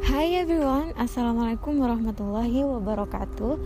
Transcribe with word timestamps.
Hai 0.00 0.32
everyone, 0.32 0.96
Assalamualaikum 0.96 1.76
warahmatullahi 1.76 2.64
wabarakatuh. 2.64 3.60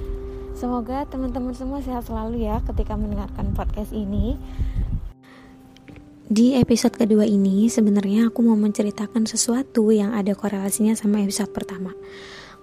Semoga 0.58 1.06
teman-teman 1.06 1.54
semua 1.54 1.78
sehat 1.78 2.10
selalu 2.10 2.42
ya 2.42 2.58
ketika 2.66 2.98
mendengarkan 2.98 3.54
podcast 3.54 3.94
ini. 3.94 4.34
Di 6.26 6.58
episode 6.58 6.98
kedua 6.98 7.22
ini 7.22 7.70
sebenarnya 7.70 8.34
aku 8.34 8.42
mau 8.42 8.58
menceritakan 8.58 9.30
sesuatu 9.30 9.94
yang 9.94 10.10
ada 10.10 10.34
korelasinya 10.34 10.98
sama 10.98 11.22
episode 11.22 11.54
pertama. 11.54 11.94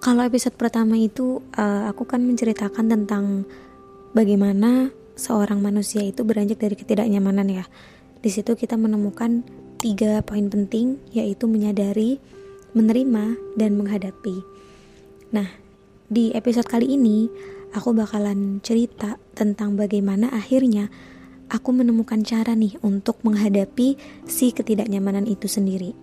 Kalau 0.04 0.20
episode 0.20 0.52
pertama 0.60 1.00
itu 1.00 1.40
uh, 1.56 1.88
aku 1.88 2.04
kan 2.04 2.20
menceritakan 2.28 2.92
tentang 2.92 3.48
bagaimana 4.12 4.92
seorang 5.16 5.64
manusia 5.64 6.04
itu 6.04 6.28
beranjak 6.28 6.60
dari 6.60 6.76
ketidaknyamanan 6.76 7.48
ya. 7.48 7.64
Di 8.20 8.28
situ 8.28 8.52
kita 8.52 8.76
menemukan 8.76 9.40
tiga 9.80 10.20
poin 10.20 10.52
penting 10.52 11.00
yaitu 11.16 11.48
menyadari 11.48 12.20
menerima, 12.72 13.56
dan 13.56 13.76
menghadapi. 13.76 14.42
Nah, 15.32 15.48
di 16.12 16.32
episode 16.36 16.68
kali 16.68 16.96
ini 16.96 17.28
aku 17.72 17.96
bakalan 17.96 18.60
cerita 18.60 19.16
tentang 19.32 19.80
bagaimana 19.80 20.28
akhirnya 20.28 20.92
aku 21.48 21.72
menemukan 21.72 22.20
cara 22.24 22.52
nih 22.52 22.76
untuk 22.84 23.20
menghadapi 23.24 23.96
si 24.28 24.52
ketidaknyamanan 24.52 25.24
itu 25.28 25.48
sendiri. 25.48 25.96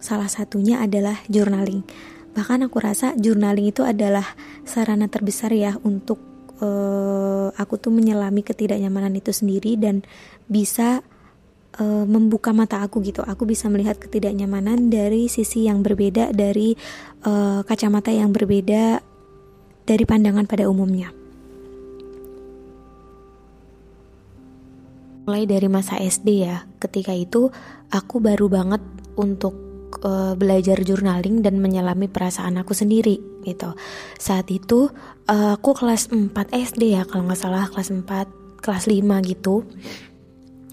Salah 0.00 0.28
satunya 0.32 0.80
adalah 0.80 1.20
journaling. 1.28 1.84
Bahkan 2.32 2.68
aku 2.68 2.80
rasa 2.80 3.12
journaling 3.20 3.68
itu 3.68 3.84
adalah 3.84 4.24
sarana 4.64 5.12
terbesar 5.12 5.52
ya 5.52 5.76
untuk 5.84 6.20
uh, 6.64 7.48
aku 7.52 7.76
tuh 7.76 7.92
menyelami 7.92 8.40
ketidaknyamanan 8.40 9.12
itu 9.16 9.32
sendiri 9.34 9.76
dan 9.76 10.04
bisa 10.46 11.04
uh, 11.78 12.04
membuka 12.08 12.50
mata 12.50 12.82
aku 12.82 13.04
gitu. 13.04 13.22
Aku 13.22 13.46
bisa 13.46 13.70
melihat 13.70 14.00
ketidaknyamanan 14.00 14.90
dari 14.90 15.30
sisi 15.30 15.70
yang 15.70 15.84
berbeda, 15.84 16.34
dari 16.34 16.74
uh, 17.28 17.62
kacamata 17.62 18.10
yang 18.10 18.34
berbeda 18.34 18.98
dari 19.86 20.04
pandangan 20.08 20.48
pada 20.50 20.66
umumnya. 20.66 21.14
Mulai 25.28 25.46
dari 25.46 25.68
masa 25.70 26.00
SD 26.00 26.28
ya, 26.42 26.66
ketika 26.82 27.14
itu 27.14 27.54
aku 27.92 28.18
baru 28.18 28.50
banget 28.50 28.82
untuk 29.14 29.54
uh, 30.02 30.34
belajar 30.34 30.82
journaling 30.82 31.44
dan 31.44 31.62
menyelami 31.62 32.10
perasaan 32.10 32.58
aku 32.58 32.74
sendiri 32.74 33.18
gitu. 33.46 33.74
Saat 34.18 34.50
itu 34.50 34.90
aku 35.30 35.70
kelas 35.78 36.10
4 36.10 36.34
SD 36.50 36.98
ya 36.98 37.06
kalau 37.06 37.30
nggak 37.30 37.38
salah 37.38 37.70
kelas 37.70 37.94
4 37.94 38.60
kelas 38.60 38.84
5 38.90 39.30
gitu 39.30 39.64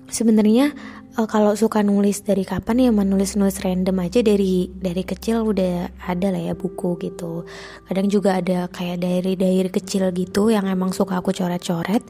sebenarnya 0.07 0.71
uh, 1.17 1.27
kalau 1.27 1.57
suka 1.57 1.81
nulis 1.81 2.21
dari 2.23 2.45
kapan 2.45 2.87
ya 2.87 2.91
menulis 2.93 3.35
nulis 3.35 3.59
random 3.59 3.97
aja 4.03 4.19
dari 4.21 4.69
dari 4.71 5.03
kecil 5.03 5.43
udah 5.43 5.91
ada 6.07 6.27
lah 6.31 6.41
ya 6.41 6.53
buku 6.53 6.95
gitu. 7.01 7.43
Kadang 7.89 8.07
juga 8.07 8.39
ada 8.39 8.69
kayak 8.71 9.01
diary 9.01 9.33
diary 9.35 9.71
kecil 9.73 10.09
gitu 10.13 10.53
yang 10.53 10.69
emang 10.69 10.93
suka 10.93 11.19
aku 11.19 11.33
coret-coret. 11.33 12.05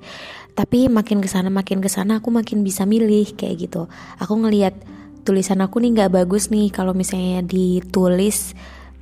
Tapi 0.58 0.90
makin 0.90 1.22
ke 1.22 1.30
sana 1.30 1.54
makin 1.54 1.80
ke 1.80 1.90
sana 1.90 2.18
aku 2.20 2.34
makin 2.34 2.66
bisa 2.66 2.84
milih 2.84 3.34
kayak 3.38 3.70
gitu. 3.70 3.86
Aku 4.18 4.34
ngelihat 4.38 4.74
tulisan 5.22 5.60
aku 5.62 5.84
nih 5.84 5.92
nggak 5.94 6.12
bagus 6.24 6.50
nih 6.50 6.72
kalau 6.72 6.96
misalnya 6.96 7.44
ditulis 7.44 8.56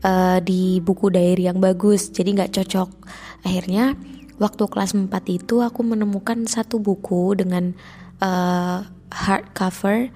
uh, 0.04 0.42
di 0.44 0.80
buku 0.84 1.10
diary 1.12 1.48
yang 1.48 1.64
bagus. 1.64 2.12
Jadi 2.12 2.36
nggak 2.36 2.60
cocok. 2.60 2.90
Akhirnya 3.46 3.96
waktu 4.36 4.64
kelas 4.68 4.92
4 4.98 5.08
itu 5.32 5.64
aku 5.64 5.80
menemukan 5.86 6.44
satu 6.44 6.82
buku 6.84 7.40
dengan 7.40 7.72
uh, 8.22 8.86
hardcover 9.12 10.12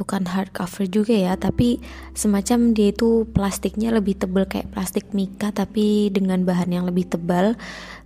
bukan 0.00 0.24
hardcover 0.24 0.88
juga 0.88 1.12
ya 1.12 1.36
tapi 1.36 1.76
semacam 2.16 2.72
dia 2.72 2.88
itu 2.88 3.28
plastiknya 3.36 3.92
lebih 3.92 4.16
tebal 4.16 4.48
kayak 4.48 4.72
plastik 4.72 5.12
mika 5.12 5.52
tapi 5.52 6.08
dengan 6.08 6.40
bahan 6.48 6.72
yang 6.72 6.84
lebih 6.88 7.12
tebal. 7.12 7.52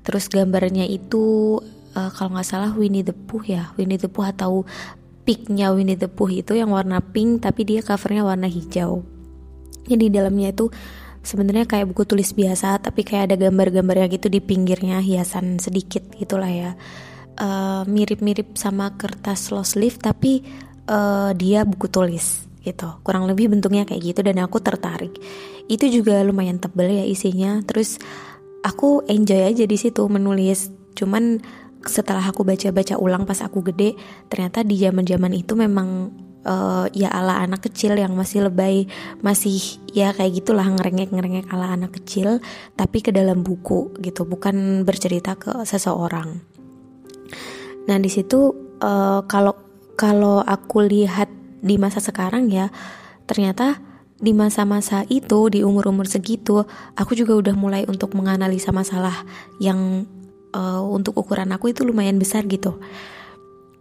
Terus 0.03 0.27
gambarnya 0.27 0.91
itu 0.91 1.56
uh, 1.95 2.11
kalau 2.11 2.34
nggak 2.34 2.49
salah 2.50 2.75
Winnie 2.75 3.06
the 3.06 3.15
Pooh 3.15 3.47
ya 3.47 3.71
Winnie 3.78 3.97
the 3.97 4.11
Pooh 4.11 4.27
atau 4.27 4.67
pinknya 5.22 5.71
Winnie 5.71 5.97
the 5.97 6.11
Pooh 6.11 6.28
itu 6.34 6.59
yang 6.59 6.75
warna 6.75 6.99
pink 6.99 7.47
tapi 7.47 7.62
dia 7.62 7.81
covernya 7.81 8.27
warna 8.27 8.51
hijau. 8.51 9.06
Jadi 9.87 10.11
dalamnya 10.11 10.51
itu 10.51 10.75
sebenarnya 11.25 11.65
kayak 11.65 11.95
buku 11.95 12.05
tulis 12.05 12.37
biasa 12.37 12.83
tapi 12.83 13.06
kayak 13.06 13.33
ada 13.33 13.37
gambar-gambarnya 13.49 14.12
gitu 14.12 14.28
di 14.28 14.45
pinggirnya 14.45 15.01
hiasan 15.01 15.56
sedikit 15.56 16.05
gitulah 16.19 16.53
ya 16.53 16.71
Eh, 17.34 17.83
mirip-mirip 17.91 18.55
uh, 18.55 18.59
sama 18.59 18.95
kertas 18.95 19.50
lost 19.50 19.75
leaf 19.75 19.99
tapi 19.99 20.47
uh, 20.87 21.34
dia 21.34 21.67
buku 21.67 21.91
tulis 21.91 22.47
gitu. 22.62 23.03
Kurang 23.03 23.27
lebih 23.27 23.50
bentuknya 23.50 23.83
kayak 23.83 24.15
gitu 24.15 24.21
dan 24.22 24.39
aku 24.39 24.62
tertarik. 24.62 25.19
Itu 25.67 25.91
juga 25.91 26.22
lumayan 26.22 26.62
tebel 26.62 26.95
ya 26.95 27.03
isinya. 27.03 27.59
Terus 27.67 27.99
aku 28.62 29.03
enjoy 29.11 29.50
aja 29.50 29.67
di 29.67 29.75
situ 29.75 30.06
menulis. 30.06 30.71
Cuman 30.95 31.43
setelah 31.83 32.22
aku 32.22 32.47
baca-baca 32.47 33.03
ulang 33.03 33.27
pas 33.27 33.43
aku 33.43 33.66
gede 33.66 33.99
ternyata 34.31 34.62
di 34.62 34.78
zaman-zaman 34.78 35.34
itu 35.34 35.59
memang 35.59 36.15
uh, 36.47 36.87
ya 36.95 37.11
ala 37.11 37.43
anak 37.43 37.66
kecil 37.66 37.99
yang 37.99 38.15
masih 38.15 38.47
lebay 38.47 38.87
masih 39.27 39.59
ya 39.91 40.15
kayak 40.15 40.39
gitulah 40.39 40.71
ngerengek 40.71 41.11
ngerengek 41.11 41.51
ala 41.51 41.75
anak 41.75 41.99
kecil 41.99 42.39
tapi 42.78 43.03
ke 43.03 43.11
dalam 43.11 43.43
buku 43.43 43.91
gitu. 43.99 44.22
Bukan 44.22 44.87
bercerita 44.87 45.34
ke 45.34 45.66
seseorang 45.66 46.53
Nah 47.84 47.97
di 48.00 48.09
situ 48.09 48.53
uh, 48.81 49.21
kalau 49.28 49.55
kalau 49.95 50.43
aku 50.43 50.84
lihat 50.84 51.31
di 51.65 51.81
masa 51.81 52.03
sekarang 52.03 52.50
ya 52.50 52.69
ternyata 53.25 53.81
di 54.21 54.33
masa-masa 54.33 55.03
itu 55.11 55.53
di 55.53 55.61
umur-umur 55.61 56.09
segitu 56.09 56.65
aku 56.95 57.12
juga 57.12 57.34
udah 57.37 57.55
mulai 57.56 57.83
untuk 57.84 58.15
menganalisa 58.17 58.71
masalah 58.72 59.25
yang 59.61 60.09
uh, 60.55 60.81
untuk 60.81 61.19
ukuran 61.19 61.50
aku 61.53 61.75
itu 61.75 61.83
lumayan 61.84 62.17
besar 62.17 62.47
gitu. 62.47 62.78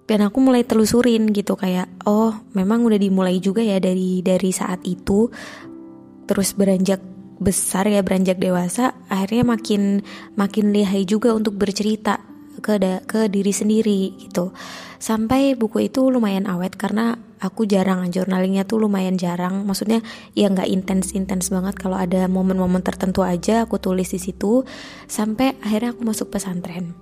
Dan 0.03 0.19
aku 0.19 0.43
mulai 0.43 0.67
telusurin 0.67 1.31
gitu 1.31 1.55
kayak 1.55 1.87
oh 2.03 2.35
memang 2.51 2.83
udah 2.83 2.99
dimulai 2.99 3.39
juga 3.39 3.63
ya 3.63 3.79
dari 3.79 4.19
dari 4.19 4.51
saat 4.51 4.83
itu. 4.83 5.31
Terus 6.27 6.55
beranjak 6.55 6.99
besar 7.39 7.87
ya 7.87 7.99
beranjak 7.99 8.39
dewasa 8.39 8.95
akhirnya 9.11 9.43
makin 9.43 10.03
makin 10.39 10.71
lihai 10.71 11.03
juga 11.03 11.35
untuk 11.35 11.59
bercerita 11.59 12.19
ke 12.63 12.79
da 12.79 13.03
ke 13.03 13.27
diri 13.27 13.51
sendiri 13.51 14.15
gitu. 14.15 14.55
Sampai 15.03 15.59
buku 15.59 15.91
itu 15.91 16.07
lumayan 16.07 16.47
awet 16.47 16.79
karena 16.79 17.19
aku 17.43 17.67
jarang 17.67 18.07
journalingnya 18.07 18.63
tuh 18.63 18.79
lumayan 18.79 19.19
jarang. 19.19 19.67
Maksudnya 19.67 19.99
ya 20.31 20.47
nggak 20.47 20.71
intens 20.71 21.11
intens 21.11 21.51
banget. 21.51 21.75
Kalau 21.75 21.99
ada 21.99 22.23
momen-momen 22.31 22.79
tertentu 22.79 23.19
aja 23.27 23.67
aku 23.67 23.83
tulis 23.83 24.07
di 24.07 24.19
situ. 24.23 24.63
Sampai 25.11 25.59
akhirnya 25.59 25.91
aku 25.91 26.07
masuk 26.07 26.31
pesantren. 26.31 26.95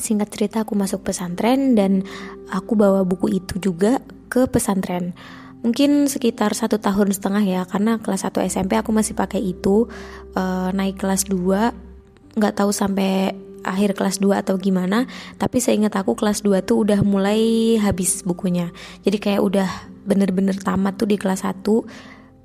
Singkat 0.00 0.28
cerita 0.32 0.56
aku 0.64 0.72
masuk 0.72 1.04
pesantren 1.04 1.76
dan 1.76 2.00
aku 2.48 2.72
bawa 2.72 3.04
buku 3.04 3.36
itu 3.36 3.60
juga 3.60 4.00
ke 4.32 4.48
pesantren. 4.48 5.12
Mungkin 5.60 6.08
sekitar 6.08 6.56
satu 6.56 6.80
tahun 6.80 7.12
setengah 7.12 7.44
ya 7.44 7.62
karena 7.68 8.00
kelas 8.00 8.28
1 8.28 8.48
SMP 8.48 8.80
aku 8.80 8.96
masih 8.96 9.12
pakai 9.12 9.44
itu. 9.44 9.92
Uh, 10.32 10.72
naik 10.72 11.00
kelas 11.00 11.28
2 11.28 12.36
nggak 12.36 12.54
tahu 12.56 12.70
sampai 12.72 13.32
akhir 13.66 13.98
kelas 13.98 14.22
2 14.22 14.46
atau 14.46 14.54
gimana 14.56 15.10
tapi 15.36 15.58
saya 15.58 15.76
ingat 15.82 15.98
aku 15.98 16.14
kelas 16.14 16.46
2 16.46 16.62
tuh 16.62 16.86
udah 16.86 17.02
mulai 17.02 17.74
habis 17.82 18.22
bukunya. 18.22 18.70
Jadi 19.02 19.18
kayak 19.18 19.42
udah 19.42 19.68
bener-bener 20.06 20.54
tamat 20.56 20.96
tuh 20.96 21.10
di 21.10 21.18
kelas 21.18 21.42
1 21.42 21.60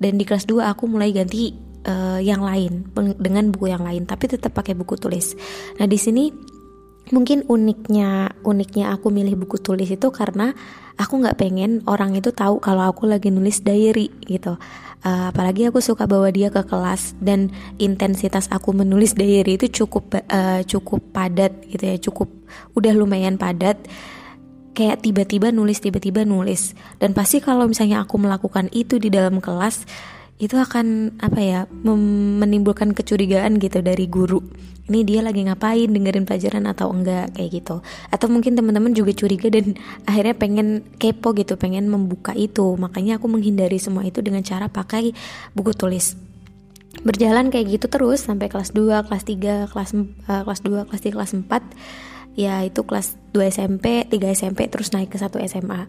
dan 0.02 0.18
di 0.18 0.24
kelas 0.26 0.50
2 0.50 0.66
aku 0.66 0.90
mulai 0.90 1.14
ganti 1.14 1.54
uh, 1.86 2.18
yang 2.18 2.42
lain 2.42 2.90
dengan 3.18 3.54
buku 3.54 3.70
yang 3.70 3.86
lain 3.86 4.02
tapi 4.04 4.26
tetap 4.26 4.50
pakai 4.52 4.74
buku 4.74 4.98
tulis. 4.98 5.38
Nah 5.78 5.86
di 5.86 5.98
sini 5.98 6.28
mungkin 7.10 7.42
uniknya 7.50 8.38
uniknya 8.46 8.94
aku 8.94 9.10
milih 9.10 9.34
buku 9.42 9.58
tulis 9.58 9.90
itu 9.90 10.08
karena 10.14 10.54
aku 10.94 11.18
nggak 11.18 11.34
pengen 11.40 11.82
orang 11.90 12.14
itu 12.14 12.30
tahu 12.30 12.62
kalau 12.62 12.86
aku 12.86 13.10
lagi 13.10 13.32
nulis 13.34 13.64
diary 13.64 14.12
gitu. 14.22 14.54
Uh, 15.02 15.34
apalagi 15.34 15.66
aku 15.66 15.82
suka 15.82 16.06
bawa 16.06 16.30
dia 16.30 16.46
ke 16.46 16.62
kelas 16.62 17.18
dan 17.18 17.50
intensitas 17.82 18.46
aku 18.54 18.70
menulis 18.70 19.18
diary 19.18 19.58
itu 19.58 19.82
cukup 19.82 20.14
uh, 20.14 20.62
cukup 20.62 21.02
padat 21.10 21.50
gitu 21.66 21.84
ya 21.90 21.96
cukup 21.98 22.30
udah 22.78 22.92
lumayan 22.94 23.34
padat. 23.34 23.82
Kayak 24.72 25.04
tiba-tiba 25.04 25.52
nulis 25.52 25.84
tiba-tiba 25.84 26.24
nulis. 26.24 26.72
Dan 26.96 27.12
pasti 27.12 27.44
kalau 27.44 27.68
misalnya 27.68 28.08
aku 28.08 28.16
melakukan 28.16 28.72
itu 28.72 28.96
di 28.96 29.12
dalam 29.12 29.36
kelas 29.36 29.84
itu 30.42 30.58
akan 30.58 31.16
apa 31.22 31.38
ya 31.38 31.60
menimbulkan 31.86 32.98
kecurigaan 32.98 33.62
gitu 33.62 33.78
dari 33.78 34.10
guru. 34.10 34.42
Ini 34.90 35.06
dia 35.06 35.22
lagi 35.22 35.46
ngapain 35.46 35.86
dengerin 35.86 36.26
pelajaran 36.26 36.66
atau 36.66 36.90
enggak 36.90 37.30
kayak 37.38 37.62
gitu. 37.62 37.78
Atau 38.10 38.26
mungkin 38.26 38.58
teman-teman 38.58 38.90
juga 38.90 39.14
curiga 39.14 39.46
dan 39.54 39.78
akhirnya 40.10 40.34
pengen 40.34 40.82
kepo 40.98 41.30
gitu 41.38 41.54
pengen 41.54 41.86
membuka 41.86 42.34
itu. 42.34 42.74
Makanya 42.74 43.22
aku 43.22 43.30
menghindari 43.30 43.78
semua 43.78 44.02
itu 44.02 44.18
dengan 44.18 44.42
cara 44.42 44.66
pakai 44.66 45.14
buku 45.54 45.70
tulis. 45.78 46.18
Berjalan 47.06 47.54
kayak 47.54 47.78
gitu 47.78 47.86
terus 47.86 48.26
sampai 48.26 48.50
kelas 48.50 48.74
2, 48.74 49.06
kelas 49.06 49.22
3, 49.24 49.70
kelas 49.70 49.90
uh, 50.26 50.42
kelas 50.42 50.60
2, 50.66 50.90
kelas 50.90 51.02
3, 51.06 51.14
kelas 51.14 51.32
4 51.38 52.02
ya 52.32 52.64
itu 52.64 52.80
kelas 52.84 53.16
2 53.36 53.52
SMP, 53.52 54.08
3 54.08 54.32
SMP 54.32 54.64
terus 54.68 54.92
naik 54.92 55.12
ke 55.12 55.20
1 55.20 55.28
SMA 55.48 55.84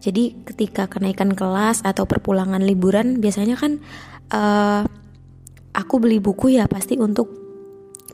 jadi 0.00 0.36
ketika 0.46 0.86
kenaikan 0.90 1.32
kelas 1.32 1.82
atau 1.84 2.04
perpulangan 2.04 2.60
liburan 2.60 3.18
biasanya 3.20 3.56
kan 3.58 3.82
uh, 4.32 4.82
aku 5.74 5.94
beli 5.98 6.22
buku 6.22 6.56
ya 6.56 6.70
pasti 6.70 6.96
untuk 6.96 7.30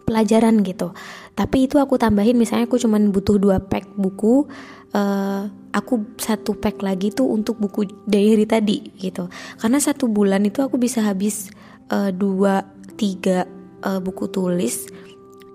pelajaran 0.08 0.66
gitu. 0.66 0.90
Tapi 1.38 1.70
itu 1.70 1.78
aku 1.78 1.94
tambahin 1.94 2.34
misalnya 2.34 2.66
aku 2.66 2.80
cuman 2.80 3.14
butuh 3.14 3.38
dua 3.38 3.62
pack 3.62 3.86
buku 3.94 4.50
uh, 4.96 5.42
aku 5.70 6.18
satu 6.18 6.58
pack 6.58 6.82
lagi 6.82 7.14
tuh 7.14 7.30
untuk 7.30 7.62
buku 7.62 7.86
diary 8.10 8.44
tadi 8.44 8.82
gitu. 8.98 9.30
Karena 9.58 9.78
satu 9.78 10.10
bulan 10.10 10.42
itu 10.42 10.66
aku 10.66 10.80
bisa 10.82 11.06
habis 11.06 11.50
uh, 11.94 12.10
dua 12.10 12.66
tiga 12.98 13.46
uh, 13.84 14.00
buku 14.00 14.28
tulis 14.28 14.88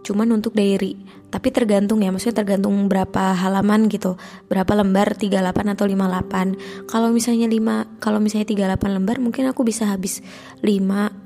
cuman 0.06 0.38
untuk 0.38 0.54
diary 0.54 0.94
tapi 1.36 1.52
tergantung 1.52 2.00
ya 2.00 2.16
maksudnya 2.16 2.48
tergantung 2.48 2.88
berapa 2.88 3.36
halaman 3.36 3.92
gitu. 3.92 4.16
Berapa 4.48 4.72
lembar 4.72 5.20
38 5.20 5.76
atau 5.76 5.84
58 5.84 6.88
kalau 6.88 7.12
misalnya 7.12 7.52
5 7.52 8.00
kalau 8.00 8.24
misalnya 8.24 8.48
38 8.48 8.80
lembar 8.96 9.20
mungkin 9.20 9.52
aku 9.52 9.68
bisa 9.68 9.84
habis 9.92 10.24
5 10.64 10.72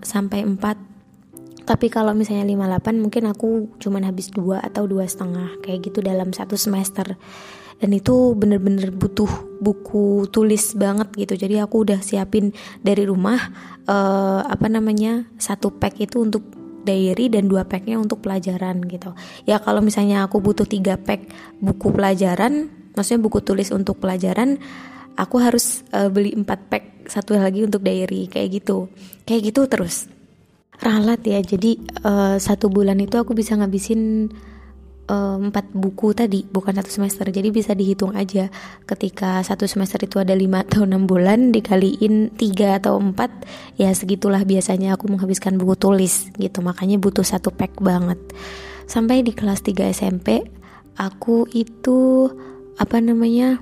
sampai 0.01 0.49
4 0.49 1.69
tapi 1.69 1.93
kalau 1.93 2.17
misalnya 2.17 2.49
58 2.49 2.97
mungkin 2.97 3.29
aku 3.29 3.77
cuman 3.77 4.09
habis 4.09 4.33
dua 4.33 4.57
atau 4.65 4.89
dua 4.89 5.05
setengah 5.05 5.61
kayak 5.61 5.93
gitu 5.93 6.01
dalam 6.01 6.33
satu 6.33 6.57
semester. 6.57 7.13
Dan 7.77 7.93
itu 7.93 8.33
bener-bener 8.33 8.89
butuh 8.89 9.29
buku 9.61 10.25
tulis 10.33 10.73
banget 10.73 11.13
gitu. 11.13 11.37
Jadi 11.37 11.61
aku 11.61 11.85
udah 11.85 12.01
siapin 12.01 12.51
dari 12.81 13.05
rumah 13.05 13.37
uh, 13.85 14.41
apa 14.41 14.65
namanya 14.67 15.29
satu 15.37 15.69
pack 15.69 16.01
itu 16.01 16.19
untuk 16.25 16.58
diary 16.89 17.29
dan 17.29 17.45
dua 17.45 17.69
packnya 17.69 18.01
untuk 18.01 18.25
pelajaran 18.25 18.81
gitu. 18.89 19.13
Ya 19.45 19.61
kalau 19.61 19.85
misalnya 19.85 20.25
aku 20.25 20.41
butuh 20.41 20.65
tiga 20.65 20.97
pack 20.97 21.29
buku 21.61 21.93
pelajaran 21.93 22.73
maksudnya 22.97 23.21
buku 23.21 23.45
tulis 23.45 23.69
untuk 23.69 24.01
pelajaran 24.01 24.57
aku 25.13 25.37
harus 25.37 25.85
uh, 25.93 26.09
beli 26.09 26.33
empat 26.33 26.59
pack 26.65 26.83
satu 27.05 27.37
lagi 27.37 27.61
untuk 27.61 27.85
diary 27.85 28.25
kayak 28.25 28.63
gitu. 28.63 28.89
Kayak 29.29 29.53
gitu 29.53 29.61
terus. 29.69 30.09
Ralat 30.79 31.21
ya 31.27 31.43
jadi 31.43 31.75
uh, 32.07 32.35
satu 32.39 32.71
bulan 32.71 32.97
itu 33.03 33.19
aku 33.19 33.35
bisa 33.35 33.53
ngabisin 33.59 34.31
empat 35.09 35.73
buku 35.73 36.13
tadi 36.13 36.45
bukan 36.45 36.77
satu 36.77 36.91
semester. 36.93 37.25
Jadi 37.29 37.49
bisa 37.49 37.73
dihitung 37.73 38.13
aja. 38.13 38.53
Ketika 38.85 39.41
satu 39.41 39.65
semester 39.65 39.97
itu 40.05 40.21
ada 40.21 40.37
lima 40.37 40.61
atau 40.61 40.85
enam 40.85 41.09
bulan 41.09 41.49
dikaliin 41.49 42.37
tiga 42.37 42.77
atau 42.77 43.01
empat 43.01 43.29
ya 43.75 43.89
segitulah 43.89 44.45
biasanya 44.45 44.93
aku 44.93 45.09
menghabiskan 45.09 45.57
buku 45.57 45.75
tulis 45.75 46.29
gitu. 46.37 46.61
Makanya 46.61 47.01
butuh 47.01 47.25
satu 47.25 47.49
pack 47.49 47.81
banget. 47.81 48.21
Sampai 48.85 49.21
di 49.21 49.33
kelas 49.33 49.61
3 49.65 49.89
SMP 49.93 50.45
aku 50.99 51.47
itu 51.55 52.29
apa 52.75 52.97
namanya 52.99 53.59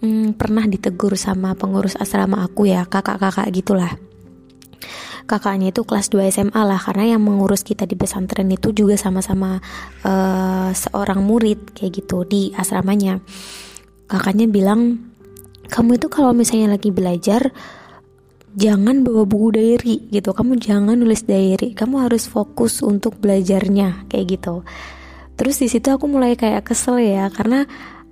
hmm, 0.00 0.38
pernah 0.38 0.64
ditegur 0.66 1.18
sama 1.18 1.54
pengurus 1.58 1.98
asrama 1.98 2.46
aku 2.46 2.70
ya 2.70 2.86
kakak-kakak 2.86 3.50
gitulah 3.50 3.92
kakaknya 5.28 5.70
itu 5.70 5.84
kelas 5.84 6.08
2 6.08 6.32
SMA 6.32 6.62
lah. 6.64 6.80
Karena 6.80 7.14
yang 7.14 7.22
mengurus 7.22 7.60
kita 7.60 7.84
di 7.84 7.94
pesantren 7.94 8.48
itu 8.48 8.72
juga 8.72 8.96
sama-sama 8.96 9.60
uh, 10.02 10.72
seorang 10.72 11.20
murid 11.20 11.76
kayak 11.76 12.00
gitu 12.00 12.24
di 12.24 12.56
asramanya. 12.56 13.20
Kakaknya 14.08 14.48
bilang 14.48 15.12
kamu 15.68 16.00
itu 16.00 16.08
kalau 16.08 16.32
misalnya 16.32 16.80
lagi 16.80 16.88
belajar 16.88 17.52
jangan 18.56 19.04
bawa 19.04 19.28
buku 19.28 19.60
diary 19.60 19.96
gitu. 20.08 20.32
Kamu 20.32 20.56
jangan 20.56 20.96
nulis 20.96 21.28
diary 21.28 21.76
kamu 21.76 22.08
harus 22.08 22.24
fokus 22.24 22.80
untuk 22.80 23.20
belajarnya 23.20 24.08
kayak 24.08 24.40
gitu. 24.40 24.64
Terus 25.38 25.60
di 25.62 25.68
situ 25.70 25.92
aku 25.92 26.10
mulai 26.10 26.34
kayak 26.34 26.66
kesel 26.66 26.98
ya 26.98 27.30
karena 27.30 27.68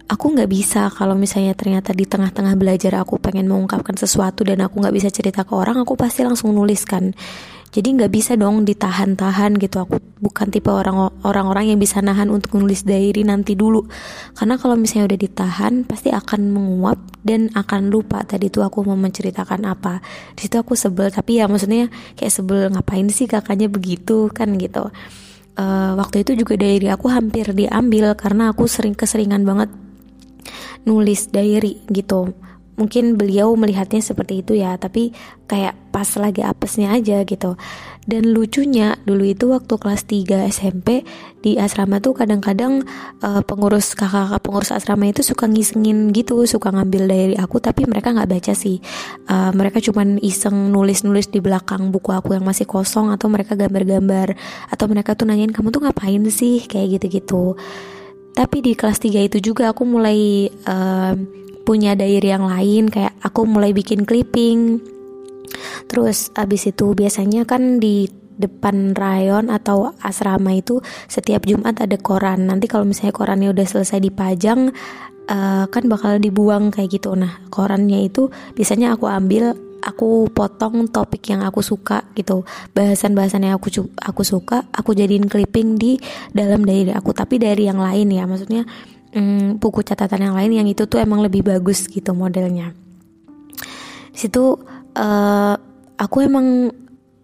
aku 0.06 0.38
nggak 0.38 0.50
bisa 0.50 0.87
kalau 0.94 1.19
misalnya 1.19 1.53
ternyata 1.58 1.91
di 1.91 2.06
tengah-tengah 2.06 2.55
belajar 2.55 3.03
aku 3.03 3.19
pengen 3.19 3.50
mengungkapkan 3.50 3.99
sesuatu 3.99 4.47
dan 4.47 4.62
aku 4.62 4.79
nggak 4.79 4.94
bisa 4.94 5.08
cerita 5.11 5.43
ke 5.43 5.53
orang 5.55 5.82
aku 5.82 5.99
pasti 5.99 6.23
langsung 6.23 6.55
nulis 6.55 6.87
kan. 6.87 7.11
Jadi 7.76 7.93
nggak 7.93 8.08
bisa 8.08 8.32
dong 8.41 8.64
ditahan-tahan 8.64 9.61
gitu. 9.61 9.82
Aku 9.85 10.00
bukan 10.23 10.49
tipe 10.49 10.73
orang 10.73 11.12
orang-orang 11.26 11.75
yang 11.75 11.79
bisa 11.82 12.00
nahan 12.00 12.32
untuk 12.32 12.56
nulis 12.56 12.88
diary 12.88 13.20
nanti 13.20 13.53
dulu. 13.53 13.85
Karena 14.32 14.56
kalau 14.56 14.81
misalnya 14.81 15.12
udah 15.12 15.20
ditahan 15.20 15.85
pasti 15.85 16.09
akan 16.09 16.56
menguap 16.56 16.97
dan 17.20 17.52
akan 17.52 17.93
lupa 17.93 18.25
tadi 18.25 18.49
tuh 18.49 18.64
aku 18.64 18.81
mau 18.87 18.97
menceritakan 18.97 19.69
apa. 19.69 20.00
Di 20.32 20.49
situ 20.49 20.56
aku 20.56 20.73
sebel 20.73 21.12
tapi 21.12 21.43
ya 21.43 21.50
maksudnya 21.50 21.93
kayak 22.17 22.32
sebel 22.32 22.73
ngapain 22.73 23.12
sih 23.12 23.29
kakaknya 23.29 23.69
begitu? 23.69 24.32
kan 24.32 24.56
gitu. 24.56 24.88
Uh, 25.56 25.97
waktu 26.00 26.25
itu 26.25 26.37
juga 26.37 26.56
diary 26.56 26.88
aku 26.88 27.09
hampir 27.12 27.52
diambil 27.52 28.12
karena 28.17 28.52
aku 28.52 28.69
sering 28.69 28.93
keseringan 28.93 29.44
banget 29.44 29.69
nulis 30.87 31.29
diary 31.29 31.83
gitu. 31.91 32.33
Mungkin 32.77 33.17
beliau 33.17 33.56
melihatnya 33.56 34.05
seperti 34.05 34.44
itu 34.44 34.53
ya 34.53 34.77
tapi 34.77 35.09
kayak 35.49 35.73
pas 35.97 36.05
lagi 36.21 36.44
apesnya 36.44 36.93
aja 36.93 37.25
gitu. 37.25 37.56
Dan 38.05 38.37
lucunya 38.37 39.00
dulu 39.03 39.25
itu 39.27 39.49
waktu 39.50 39.75
kelas 39.81 40.05
3 40.06 40.47
SMP 40.53 41.03
di 41.41 41.56
asrama 41.56 41.99
tuh 41.99 42.15
kadang-kadang 42.15 42.85
uh, 43.25 43.43
pengurus 43.43 43.97
kakak-kakak 43.97 44.44
pengurus 44.44 44.71
asrama 44.77 45.09
itu 45.09 45.25
suka 45.25 45.49
ngisengin 45.49 46.12
gitu 46.15 46.44
suka 46.47 46.71
ngambil 46.71 47.03
dari 47.09 47.35
aku 47.35 47.59
tapi 47.65 47.88
mereka 47.88 48.12
nggak 48.12 48.29
baca 48.29 48.53
sih. 48.53 48.79
Uh, 49.25 49.50
mereka 49.56 49.81
cuman 49.81 50.21
iseng 50.21 50.69
nulis-nulis 50.69 51.33
di 51.33 51.41
belakang 51.41 51.88
buku 51.88 52.12
aku 52.12 52.37
yang 52.37 52.44
masih 52.44 52.69
kosong 52.69 53.09
atau 53.09 53.27
mereka 53.33 53.56
gambar-gambar 53.56 54.37
atau 54.69 54.85
mereka 54.87 55.17
tuh 55.17 55.27
nanyain 55.27 55.50
kamu 55.50 55.73
tuh 55.73 55.83
ngapain 55.83 56.23
sih? 56.29 56.61
kayak 56.69 57.00
gitu-gitu 57.00 57.56
tapi 58.37 58.61
di 58.61 58.77
kelas 58.77 59.00
3 59.00 59.33
itu 59.33 59.41
juga 59.41 59.73
aku 59.73 59.88
mulai 59.88 60.44
uh, 60.69 61.17
punya 61.65 61.97
diary 61.97 62.29
yang 62.29 62.44
lain 62.44 62.93
kayak 62.93 63.17
aku 63.25 63.49
mulai 63.49 63.73
bikin 63.73 64.05
clipping. 64.05 64.79
Terus 65.88 66.29
abis 66.37 66.69
itu 66.69 66.93
biasanya 66.93 67.49
kan 67.49 67.81
di 67.81 68.06
depan 68.37 68.93
rayon 68.93 69.49
atau 69.49 69.97
asrama 70.05 70.53
itu 70.53 70.85
setiap 71.09 71.49
Jumat 71.49 71.81
ada 71.81 71.97
koran. 71.97 72.47
Nanti 72.47 72.69
kalau 72.69 72.85
misalnya 72.85 73.17
korannya 73.17 73.49
udah 73.56 73.67
selesai 73.67 74.05
dipajang 74.05 74.69
uh, 75.33 75.65
kan 75.73 75.85
bakal 75.88 76.21
dibuang 76.21 76.69
kayak 76.69 77.00
gitu. 77.00 77.17
Nah 77.17 77.41
korannya 77.49 78.05
itu 78.05 78.29
biasanya 78.53 78.94
aku 78.94 79.09
ambil 79.09 79.56
aku 79.87 80.27
potong 80.35 80.91
topik 80.91 81.31
yang 81.31 81.47
aku 81.47 81.62
suka 81.62 82.03
gitu. 82.19 82.43
Bahasan-bahasan 82.75 83.47
yang 83.47 83.55
aku 83.55 83.71
aku 83.94 84.27
suka 84.27 84.67
aku 84.75 84.99
jadiin 84.99 85.31
clipping 85.31 85.79
di 85.79 85.94
dalam 86.35 86.67
diary 86.67 86.91
aku 86.91 87.15
tapi 87.15 87.38
dari 87.38 87.71
yang 87.71 87.79
lain 87.79 88.11
ya. 88.11 88.27
Maksudnya 88.27 88.67
hmm, 89.15 89.62
buku 89.62 89.87
catatan 89.87 90.27
yang 90.27 90.35
lain 90.35 90.50
yang 90.50 90.67
itu 90.67 90.91
tuh 90.91 90.99
emang 90.99 91.23
lebih 91.23 91.47
bagus 91.47 91.87
gitu 91.87 92.11
modelnya. 92.11 92.75
Di 94.11 94.19
situ 94.19 94.59
uh, 94.99 95.55
aku 95.95 96.16
emang 96.26 96.75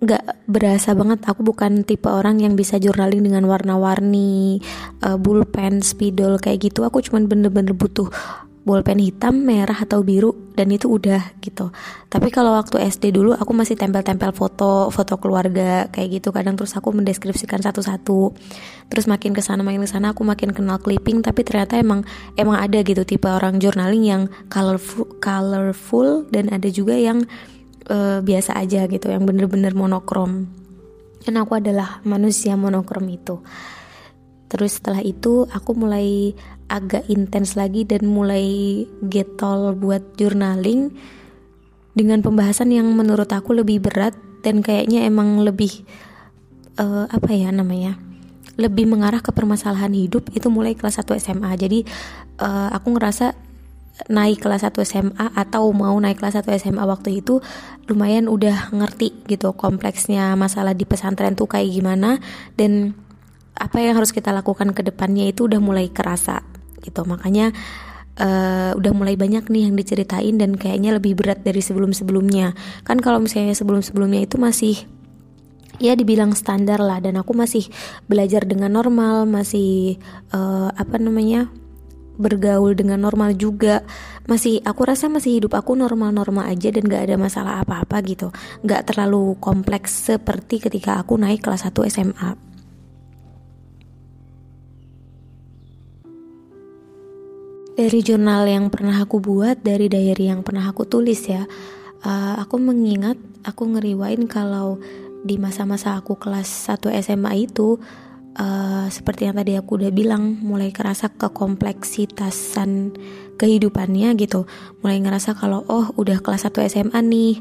nggak 0.03 0.47
berasa 0.51 0.95
banget. 0.95 1.23
Aku 1.27 1.43
bukan 1.43 1.83
tipe 1.83 2.11
orang 2.11 2.39
yang 2.43 2.55
bisa 2.55 2.79
journaling 2.79 3.23
dengan 3.23 3.47
warna-warni 3.47 4.63
uh, 5.03 5.19
pulpen 5.19 5.83
spidol 5.83 6.39
kayak 6.39 6.71
gitu. 6.71 6.87
Aku 6.87 7.03
cuman 7.03 7.27
bener-bener 7.27 7.75
butuh 7.75 8.11
bolpen 8.63 9.03
hitam, 9.03 9.43
merah 9.43 9.75
atau 9.75 10.07
biru 10.07 10.55
dan 10.55 10.71
itu 10.71 10.87
udah 10.87 11.35
gitu. 11.43 11.75
Tapi 12.07 12.31
kalau 12.31 12.55
waktu 12.55 12.79
SD 12.79 13.11
dulu 13.11 13.35
aku 13.35 13.51
masih 13.51 13.75
tempel-tempel 13.75 14.31
foto, 14.31 14.87
foto 14.95 15.19
keluarga 15.19 15.91
kayak 15.91 16.23
gitu. 16.23 16.31
Kadang 16.31 16.55
terus 16.55 16.79
aku 16.79 16.95
mendeskripsikan 16.95 17.59
satu-satu. 17.59 18.31
Terus 18.87 19.05
makin 19.11 19.35
ke 19.35 19.43
sana 19.43 19.67
makin 19.67 19.83
ke 19.83 19.91
sana 19.91 20.15
aku 20.15 20.23
makin 20.23 20.55
kenal 20.55 20.79
clipping 20.79 21.27
tapi 21.27 21.43
ternyata 21.43 21.81
emang 21.81 22.07
emang 22.39 22.63
ada 22.63 22.79
gitu 22.87 23.03
tipe 23.03 23.27
orang 23.27 23.59
journaling 23.59 24.05
yang 24.07 24.23
colorful 24.47 25.11
colorful 25.19 26.29
dan 26.31 26.53
ada 26.55 26.71
juga 26.71 26.95
yang 26.95 27.27
uh, 27.91 28.23
biasa 28.23 28.55
aja 28.55 28.87
gitu, 28.87 29.11
yang 29.11 29.27
bener-bener 29.27 29.75
monokrom. 29.75 30.47
Dan 31.23 31.39
aku 31.39 31.59
adalah 31.59 32.03
manusia 32.03 32.55
monokrom 32.59 33.07
itu. 33.11 33.43
Terus 34.53 34.77
setelah 34.77 35.01
itu 35.01 35.49
aku 35.49 35.73
mulai 35.73 36.37
agak 36.69 37.09
intens 37.09 37.57
lagi 37.57 37.89
dan 37.89 38.05
mulai 38.05 38.85
getol 39.01 39.73
buat 39.73 40.05
journaling 40.21 40.93
dengan 41.97 42.21
pembahasan 42.21 42.69
yang 42.69 42.85
menurut 42.93 43.33
aku 43.33 43.57
lebih 43.57 43.81
berat 43.81 44.13
dan 44.45 44.61
kayaknya 44.61 45.09
emang 45.09 45.41
lebih 45.41 45.89
uh, 46.77 47.09
apa 47.09 47.33
ya 47.33 47.49
namanya 47.49 47.97
lebih 48.61 48.85
mengarah 48.85 49.25
ke 49.25 49.33
permasalahan 49.33 49.97
hidup. 49.97 50.29
Itu 50.37 50.53
mulai 50.53 50.77
kelas 50.77 51.01
1 51.01 51.17
SMA 51.17 51.57
jadi 51.57 51.89
uh, 52.45 52.69
aku 52.77 52.93
ngerasa 52.93 53.33
naik 54.09 54.41
kelas 54.41 54.65
1 54.65 54.73
SMA 54.89 55.27
atau 55.37 55.69
mau 55.73 55.95
naik 56.01 56.21
kelas 56.21 56.41
1 56.45 56.49
SMA 56.61 56.85
waktu 56.85 57.21
itu 57.21 57.45
lumayan 57.87 58.25
udah 58.29 58.73
ngerti 58.73 59.13
gitu 59.29 59.53
kompleksnya 59.53 60.33
masalah 60.33 60.73
di 60.73 60.89
pesantren 60.89 61.37
tuh 61.37 61.49
kayak 61.49 61.73
gimana. 61.73 62.21
Dan 62.57 62.97
apa 63.57 63.77
yang 63.81 63.99
harus 63.99 64.11
kita 64.11 64.33
lakukan 64.33 64.73
ke 64.73 64.83
depannya 64.85 65.29
itu 65.29 65.45
udah 65.47 65.61
mulai 65.61 65.93
kerasa 65.93 66.41
gitu. 66.83 67.05
Makanya 67.05 67.53
uh, 68.19 68.73
udah 68.77 68.93
mulai 68.93 69.15
banyak 69.17 69.49
nih 69.49 69.71
yang 69.71 69.75
diceritain 69.79 70.37
dan 70.37 70.59
kayaknya 70.59 70.97
lebih 70.99 71.17
berat 71.17 71.41
dari 71.41 71.63
sebelum-sebelumnya. 71.63 72.53
Kan 72.85 72.99
kalau 73.01 73.23
misalnya 73.23 73.57
sebelum-sebelumnya 73.57 74.25
itu 74.27 74.37
masih 74.37 74.77
ya 75.81 75.97
dibilang 75.97 76.37
standar 76.37 76.79
lah 76.79 77.01
dan 77.03 77.19
aku 77.19 77.33
masih 77.33 77.67
belajar 78.07 78.45
dengan 78.45 78.71
normal 78.71 79.25
masih 79.25 79.99
uh, 80.31 80.71
apa 80.75 81.01
namanya 81.01 81.49
bergaul 82.21 82.77
dengan 82.77 83.01
normal 83.01 83.33
juga. 83.35 83.81
Masih 84.29 84.63
aku 84.63 84.87
rasa 84.87 85.11
masih 85.11 85.41
hidup 85.43 85.59
aku 85.59 85.75
normal-normal 85.75 86.47
aja 86.47 86.71
dan 86.71 86.87
gak 86.87 87.11
ada 87.11 87.17
masalah 87.19 87.53
apa-apa 87.65 87.99
gitu. 88.07 88.29
Gak 88.63 88.93
terlalu 88.93 89.35
kompleks 89.43 90.13
seperti 90.13 90.63
ketika 90.63 91.01
aku 91.01 91.19
naik 91.19 91.43
kelas 91.43 91.67
1 91.67 91.75
SMA 91.89 92.52
dari 97.73 98.01
jurnal 98.05 98.45
yang 98.49 98.69
pernah 98.69 99.01
aku 99.01 99.19
buat 99.23 99.61
dari 99.65 99.89
diary 99.89 100.29
yang 100.29 100.45
pernah 100.45 100.69
aku 100.69 100.85
tulis 100.85 101.25
ya 101.25 101.49
uh, 102.05 102.35
aku 102.39 102.59
mengingat 102.59 103.17
aku 103.47 103.67
ngeriwain 103.77 104.27
kalau 104.29 104.79
di 105.23 105.39
masa-masa 105.39 105.95
aku 105.95 106.19
kelas 106.19 106.71
1 106.71 106.91
SMA 106.99 107.47
itu 107.47 107.79
uh, 108.39 108.87
seperti 108.91 109.31
yang 109.31 109.39
tadi 109.39 109.55
aku 109.55 109.79
udah 109.79 109.95
bilang 109.95 110.43
mulai 110.43 110.75
kerasa 110.75 111.15
kekompleksitasan 111.15 112.95
kehidupannya 113.39 114.15
gitu. 114.19 114.47
Mulai 114.83 114.99
ngerasa 115.03 115.39
kalau 115.39 115.63
oh 115.71 115.95
udah 115.95 116.19
kelas 116.19 116.47
1 116.51 116.71
SMA 116.71 117.01
nih 117.07 117.35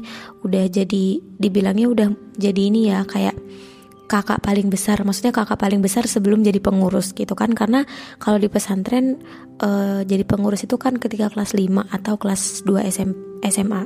udah 0.46 0.64
jadi 0.70 1.04
dibilangnya 1.38 1.86
udah 1.90 2.08
jadi 2.38 2.60
ini 2.70 2.90
ya 2.90 3.02
kayak 3.02 3.34
kakak 4.12 4.44
paling 4.44 4.68
besar 4.68 5.00
maksudnya 5.00 5.32
kakak 5.32 5.56
paling 5.56 5.80
besar 5.80 6.04
sebelum 6.04 6.44
jadi 6.44 6.60
pengurus 6.60 7.16
gitu 7.16 7.32
kan 7.32 7.56
karena 7.56 7.88
kalau 8.20 8.36
di 8.36 8.52
pesantren 8.52 9.16
uh, 9.64 10.04
jadi 10.04 10.28
pengurus 10.28 10.68
itu 10.68 10.76
kan 10.76 11.00
ketika 11.00 11.32
kelas 11.32 11.56
5 11.56 11.88
atau 11.88 12.14
kelas 12.20 12.60
2 12.68 12.92
SM, 12.92 13.10
SMA 13.48 13.82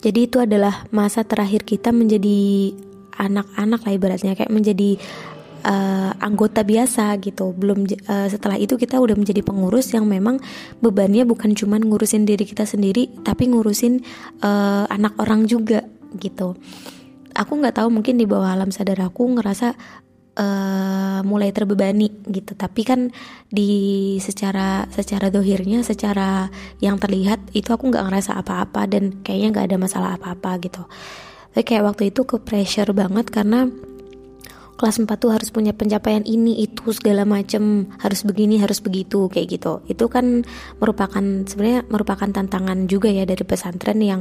jadi 0.00 0.18
itu 0.24 0.40
adalah 0.40 0.88
masa 0.88 1.28
terakhir 1.28 1.68
kita 1.68 1.92
menjadi 1.92 2.72
anak-anak 3.12 3.80
lah 3.84 3.92
ibaratnya 3.92 4.32
kayak 4.32 4.50
menjadi 4.50 4.96
uh, 5.62 6.10
anggota 6.18 6.66
biasa 6.66 7.14
gitu. 7.22 7.54
Belum 7.54 7.86
uh, 7.86 8.28
setelah 8.28 8.58
itu 8.58 8.74
kita 8.74 8.98
udah 8.98 9.14
menjadi 9.14 9.40
pengurus 9.46 9.94
yang 9.94 10.06
memang 10.06 10.42
bebannya 10.82 11.22
bukan 11.22 11.54
cuma 11.54 11.78
ngurusin 11.78 12.26
diri 12.26 12.42
kita 12.42 12.66
sendiri, 12.66 13.10
tapi 13.22 13.50
ngurusin 13.50 14.02
uh, 14.42 14.90
anak 14.90 15.14
orang 15.22 15.46
juga 15.46 15.86
gitu. 16.18 16.58
Aku 17.32 17.58
nggak 17.58 17.80
tahu 17.80 17.88
mungkin 17.88 18.20
di 18.20 18.28
bawah 18.28 18.52
alam 18.52 18.68
sadar 18.68 19.00
aku 19.02 19.36
ngerasa 19.36 19.74
uh, 20.36 21.20
mulai 21.24 21.52
terbebani 21.52 22.12
gitu. 22.28 22.52
Tapi 22.56 22.82
kan 22.84 23.00
di 23.48 24.16
secara 24.20 24.88
secara 24.92 25.28
dohirnya, 25.28 25.84
secara 25.84 26.48
yang 26.80 26.96
terlihat 26.96 27.40
itu 27.52 27.72
aku 27.72 27.92
nggak 27.92 28.04
ngerasa 28.08 28.36
apa-apa 28.40 28.88
dan 28.88 29.20
kayaknya 29.24 29.48
nggak 29.58 29.66
ada 29.72 29.78
masalah 29.80 30.10
apa-apa 30.16 30.60
gitu. 30.64 30.82
Tapi 31.52 31.62
kayak 31.68 31.84
waktu 31.84 32.02
itu 32.08 32.24
ke 32.24 32.40
pressure 32.40 32.96
banget 32.96 33.28
karena 33.28 33.68
kelas 34.76 34.98
4 34.98 35.08
tuh 35.20 35.30
harus 35.30 35.52
punya 35.52 35.76
pencapaian 35.76 36.24
ini 36.24 36.64
itu 36.64 36.90
segala 36.90 37.22
macem. 37.22 37.86
Harus 38.00 38.24
begini 38.26 38.58
harus 38.58 38.80
begitu 38.80 39.28
kayak 39.28 39.58
gitu. 39.58 39.72
Itu 39.86 40.08
kan 40.08 40.42
merupakan 40.82 41.22
sebenarnya 41.46 41.86
merupakan 41.86 42.28
tantangan 42.28 42.88
juga 42.90 43.12
ya 43.12 43.28
dari 43.28 43.44
pesantren 43.46 44.00
yang 44.02 44.20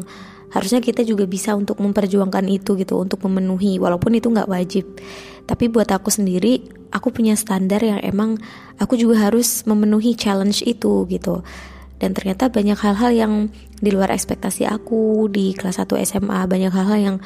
harusnya 0.51 0.83
kita 0.83 1.07
juga 1.07 1.23
bisa 1.25 1.55
untuk 1.55 1.79
memperjuangkan 1.79 2.43
itu 2.51 2.75
gitu 2.75 2.99
untuk 2.99 3.23
memenuhi 3.23 3.79
walaupun 3.79 4.19
itu 4.19 4.27
nggak 4.27 4.51
wajib. 4.51 4.85
Tapi 5.47 5.71
buat 5.71 5.89
aku 5.89 6.11
sendiri 6.11 6.61
aku 6.91 7.09
punya 7.09 7.33
standar 7.39 7.79
yang 7.81 8.03
emang 8.03 8.37
aku 8.77 8.99
juga 8.99 9.31
harus 9.31 9.63
memenuhi 9.63 10.13
challenge 10.19 10.61
itu 10.67 11.07
gitu. 11.07 11.41
Dan 12.01 12.17
ternyata 12.17 12.49
banyak 12.49 12.77
hal-hal 12.81 13.11
yang 13.13 13.33
di 13.77 13.89
luar 13.93 14.09
ekspektasi 14.09 14.65
aku 14.65 15.29
di 15.29 15.53
kelas 15.53 15.77
1 15.77 16.01
SMA 16.01 16.49
banyak 16.49 16.73
hal-hal 16.73 16.99
yang 16.99 17.17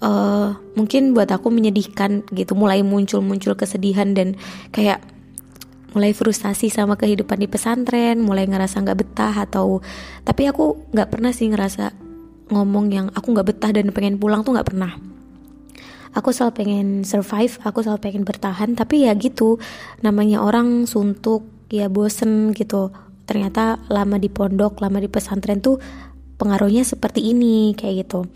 uh, 0.00 0.56
mungkin 0.74 1.12
buat 1.12 1.30
aku 1.30 1.52
menyedihkan 1.52 2.26
gitu. 2.32 2.56
Mulai 2.56 2.82
muncul-muncul 2.82 3.54
kesedihan 3.54 4.12
dan 4.16 4.36
kayak 4.74 5.00
mulai 5.90 6.14
frustasi 6.14 6.70
sama 6.70 6.94
kehidupan 6.94 7.34
di 7.42 7.50
pesantren 7.50 8.22
mulai 8.22 8.46
ngerasa 8.46 8.78
nggak 8.78 8.98
betah 9.02 9.34
atau 9.42 9.82
tapi 10.22 10.46
aku 10.46 10.78
nggak 10.94 11.10
pernah 11.10 11.34
sih 11.34 11.50
ngerasa 11.50 11.90
ngomong 12.54 12.86
yang 12.94 13.06
aku 13.10 13.34
nggak 13.34 13.48
betah 13.50 13.70
dan 13.74 13.90
pengen 13.90 14.14
pulang 14.18 14.46
tuh 14.46 14.54
nggak 14.54 14.70
pernah. 14.70 14.94
Aku 16.10 16.34
selalu 16.34 16.52
pengen 16.58 16.88
survive 17.06 17.58
aku 17.62 17.86
selalu 17.86 18.02
pengen 18.02 18.22
bertahan 18.26 18.74
tapi 18.74 19.06
ya 19.06 19.14
gitu 19.14 19.62
namanya 20.02 20.42
orang 20.42 20.86
suntuk 20.86 21.46
ya 21.70 21.90
bosen 21.90 22.54
gitu. 22.54 22.90
Ternyata 23.26 23.78
lama 23.86 24.18
di 24.18 24.26
pondok 24.26 24.82
lama 24.82 24.98
di 24.98 25.06
pesantren 25.06 25.62
tuh 25.62 25.78
pengaruhnya 26.38 26.82
seperti 26.82 27.30
ini 27.30 27.78
kayak 27.78 28.06
gitu 28.06 28.26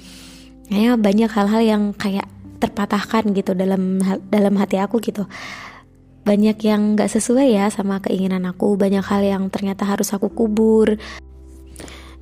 ya 0.72 0.96
banyak 0.96 1.28
hal-hal 1.28 1.62
yang 1.64 1.82
kayak 1.92 2.28
terpatahkan 2.64 3.36
gitu 3.36 3.52
dalam 3.52 4.00
dalam 4.32 4.54
hati 4.56 4.80
aku 4.80 5.02
gitu. 5.04 5.28
Banyak 6.24 6.56
yang 6.64 6.96
gak 6.96 7.12
sesuai 7.12 7.52
ya 7.52 7.68
sama 7.68 8.00
keinginan 8.00 8.48
aku. 8.48 8.80
Banyak 8.80 9.04
hal 9.04 9.20
yang 9.20 9.52
ternyata 9.52 9.84
harus 9.84 10.08
aku 10.16 10.32
kubur. 10.32 10.96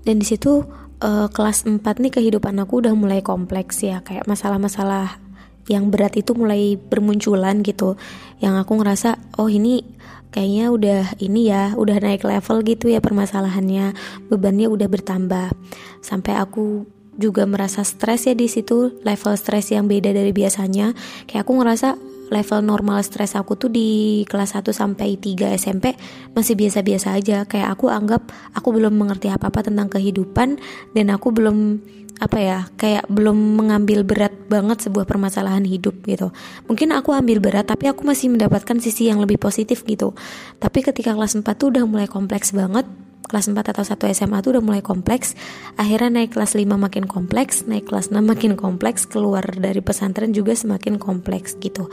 Dan 0.02 0.18
di 0.18 0.26
situ 0.26 0.66
uh, 0.98 1.30
kelas 1.30 1.62
4 1.70 1.78
nih 1.86 2.10
kehidupan 2.10 2.58
aku 2.58 2.82
udah 2.82 2.98
mulai 2.98 3.22
kompleks 3.22 3.86
ya. 3.86 4.02
Kayak 4.02 4.26
masalah-masalah 4.26 5.22
yang 5.70 5.94
berat 5.94 6.18
itu 6.18 6.34
mulai 6.34 6.74
bermunculan 6.74 7.62
gitu. 7.62 7.94
Yang 8.42 8.66
aku 8.66 8.82
ngerasa 8.82 9.38
oh 9.38 9.46
ini 9.46 9.86
kayaknya 10.34 10.74
udah 10.74 11.02
ini 11.22 11.46
ya 11.46 11.78
udah 11.78 12.02
naik 12.02 12.26
level 12.26 12.66
gitu 12.66 12.90
ya 12.90 12.98
permasalahannya. 12.98 13.94
Bebannya 14.26 14.66
udah 14.66 14.90
bertambah. 14.90 15.54
Sampai 16.02 16.34
aku 16.42 16.90
juga 17.16 17.44
merasa 17.44 17.84
stres 17.84 18.24
ya 18.24 18.34
di 18.36 18.48
situ 18.48 19.00
level 19.04 19.34
stres 19.36 19.72
yang 19.72 19.88
beda 19.88 20.12
dari 20.12 20.32
biasanya. 20.32 20.96
Kayak 21.28 21.44
aku 21.44 21.52
ngerasa 21.60 21.88
level 22.32 22.60
normal 22.64 23.04
stres 23.04 23.36
aku 23.36 23.60
tuh 23.60 23.68
di 23.68 24.22
kelas 24.24 24.56
1 24.56 24.72
sampai 24.72 25.20
3 25.20 25.52
SMP 25.60 25.92
masih 26.32 26.56
biasa-biasa 26.56 27.12
aja. 27.12 27.44
Kayak 27.44 27.76
aku 27.76 27.92
anggap 27.92 28.24
aku 28.56 28.72
belum 28.72 28.96
mengerti 28.96 29.28
apa-apa 29.28 29.68
tentang 29.68 29.92
kehidupan 29.92 30.56
dan 30.96 31.06
aku 31.12 31.28
belum 31.30 31.78
apa 32.22 32.38
ya 32.38 32.58
kayak 32.78 33.10
belum 33.10 33.34
mengambil 33.58 34.06
berat 34.06 34.30
banget 34.46 34.86
sebuah 34.86 35.04
permasalahan 35.04 35.66
hidup 35.66 36.00
gitu. 36.06 36.30
Mungkin 36.70 36.94
aku 36.94 37.12
ambil 37.12 37.42
berat 37.42 37.66
tapi 37.68 37.90
aku 37.90 38.06
masih 38.06 38.30
mendapatkan 38.32 38.78
sisi 38.80 39.10
yang 39.10 39.20
lebih 39.20 39.36
positif 39.42 39.82
gitu. 39.84 40.16
Tapi 40.62 40.80
ketika 40.80 41.12
kelas 41.12 41.36
4 41.36 41.44
tuh 41.58 41.74
udah 41.74 41.84
mulai 41.84 42.06
kompleks 42.08 42.54
banget 42.54 42.88
kelas 43.26 43.48
4 43.48 43.58
atau 43.58 43.84
1 43.84 44.12
SMA 44.12 44.38
tuh 44.42 44.58
udah 44.58 44.64
mulai 44.64 44.82
kompleks. 44.84 45.38
Akhirnya 45.78 46.22
naik 46.22 46.34
kelas 46.34 46.58
5 46.58 46.66
makin 46.76 47.04
kompleks 47.08 47.64
naik 47.64 47.88
kelas 47.88 48.10
6 48.10 48.20
makin 48.22 48.58
kompleks 48.58 49.08
keluar 49.08 49.42
dari 49.42 49.80
pesantren 49.80 50.34
juga 50.34 50.52
semakin 50.52 50.98
kompleks 51.00 51.56
gitu. 51.58 51.88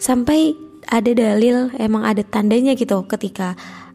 Sampai 0.00 0.56
ada 0.88 1.12
dalil 1.12 1.70
emang 1.76 2.08
ada 2.08 2.24
tandanya 2.24 2.72
gitu 2.72 3.04
ketika 3.04 3.54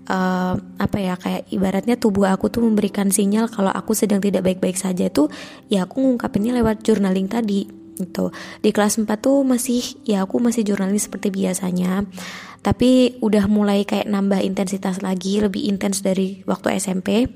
uh, 0.10 0.54
apa 0.78 0.98
ya 1.02 1.14
kayak 1.18 1.50
ibaratnya 1.50 1.98
tubuh 1.98 2.30
aku 2.30 2.50
tuh 2.54 2.62
memberikan 2.62 3.10
sinyal 3.10 3.50
kalau 3.50 3.74
aku 3.74 3.98
sedang 3.98 4.22
tidak 4.22 4.46
baik-baik 4.46 4.78
saja 4.78 5.10
tuh 5.10 5.30
ya 5.68 5.90
aku 5.90 6.02
ngungkapinnya 6.02 6.54
lewat 6.62 6.86
journaling 6.86 7.26
tadi 7.26 7.66
gitu. 7.96 8.30
Di 8.60 8.70
kelas 8.76 9.00
4 9.00 9.08
tuh 9.20 9.42
masih 9.48 9.82
ya 10.04 10.28
aku 10.28 10.38
masih 10.44 10.68
journaling 10.68 11.00
seperti 11.00 11.32
biasanya 11.32 12.04
tapi 12.66 13.22
udah 13.22 13.46
mulai 13.46 13.86
kayak 13.86 14.10
nambah 14.10 14.42
intensitas 14.42 15.06
lagi 15.06 15.38
lebih 15.38 15.70
intens 15.70 16.02
dari 16.02 16.42
waktu 16.50 16.82
SMP 16.82 17.30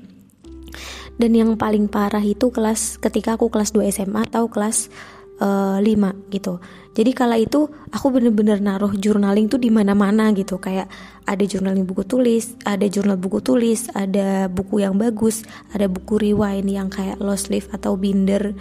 dan 1.22 1.30
yang 1.30 1.54
paling 1.54 1.86
parah 1.86 2.24
itu 2.24 2.50
kelas 2.50 2.98
ketika 2.98 3.38
aku 3.38 3.46
kelas 3.46 3.70
2 3.70 3.94
SMA 3.94 4.26
atau 4.26 4.50
kelas 4.50 4.90
uh, 5.38 5.78
eh, 5.78 5.94
5 5.94 6.34
gitu. 6.34 6.58
Jadi 6.90 7.10
kala 7.14 7.38
itu 7.38 7.70
aku 7.94 8.10
bener-bener 8.10 8.58
naruh 8.58 8.90
journaling 8.96 9.46
tuh 9.46 9.62
di 9.62 9.70
mana-mana 9.70 10.34
gitu. 10.34 10.58
Kayak 10.58 10.90
ada 11.28 11.44
journaling 11.46 11.86
buku 11.86 12.02
tulis, 12.02 12.56
ada 12.66 12.82
jurnal 12.90 13.14
buku 13.14 13.38
tulis, 13.38 13.86
ada 13.94 14.50
buku 14.50 14.82
yang 14.82 14.98
bagus, 14.98 15.46
ada 15.70 15.86
buku 15.86 16.18
rewind 16.18 16.66
yang 16.66 16.90
kayak 16.90 17.20
lost 17.22 17.46
leaf 17.52 17.70
atau 17.70 17.94
binder 17.94 18.56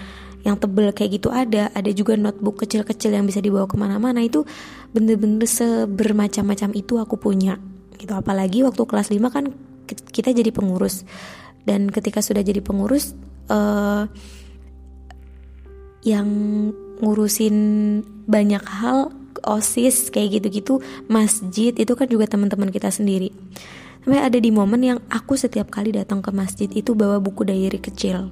yang 0.47 0.55
tebel 0.55 0.95
kayak 0.95 1.19
gitu 1.19 1.27
ada 1.35 1.67
ada 1.75 1.91
juga 1.91 2.15
notebook 2.15 2.63
kecil-kecil 2.63 3.11
yang 3.11 3.27
bisa 3.27 3.43
dibawa 3.43 3.67
ke 3.67 3.75
mana-mana 3.75 4.23
itu 4.23 4.47
bener-bener 4.95 5.45
sebermacam-macam 5.45 6.69
itu 6.73 6.97
aku 6.97 7.15
punya 7.19 7.61
gitu. 7.99 8.15
Apalagi 8.15 8.63
waktu 8.63 8.81
kelas 8.87 9.11
5 9.11 9.29
kan 9.29 9.45
kita 9.87 10.31
jadi 10.31 10.49
pengurus. 10.49 11.03
Dan 11.67 11.91
ketika 11.91 12.23
sudah 12.23 12.41
jadi 12.41 12.63
pengurus 12.63 13.13
uh, 13.51 14.07
yang 16.01 16.27
ngurusin 16.99 17.55
banyak 18.27 18.63
hal 18.63 19.11
osis 19.39 20.11
kayak 20.11 20.39
gitu-gitu 20.39 20.83
masjid 21.07 21.71
itu 21.71 21.95
kan 21.95 22.07
juga 22.07 22.27
teman-teman 22.27 22.71
kita 22.71 22.91
sendiri. 22.91 23.31
Sampai 24.03 24.25
ada 24.25 24.39
di 24.39 24.49
momen 24.49 24.81
yang 24.81 24.99
aku 25.11 25.35
setiap 25.35 25.69
kali 25.69 25.93
datang 25.93 26.23
ke 26.23 26.31
masjid 26.33 26.71
itu 26.71 26.95
bawa 26.95 27.21
buku 27.21 27.45
diary 27.45 27.77
kecil. 27.77 28.31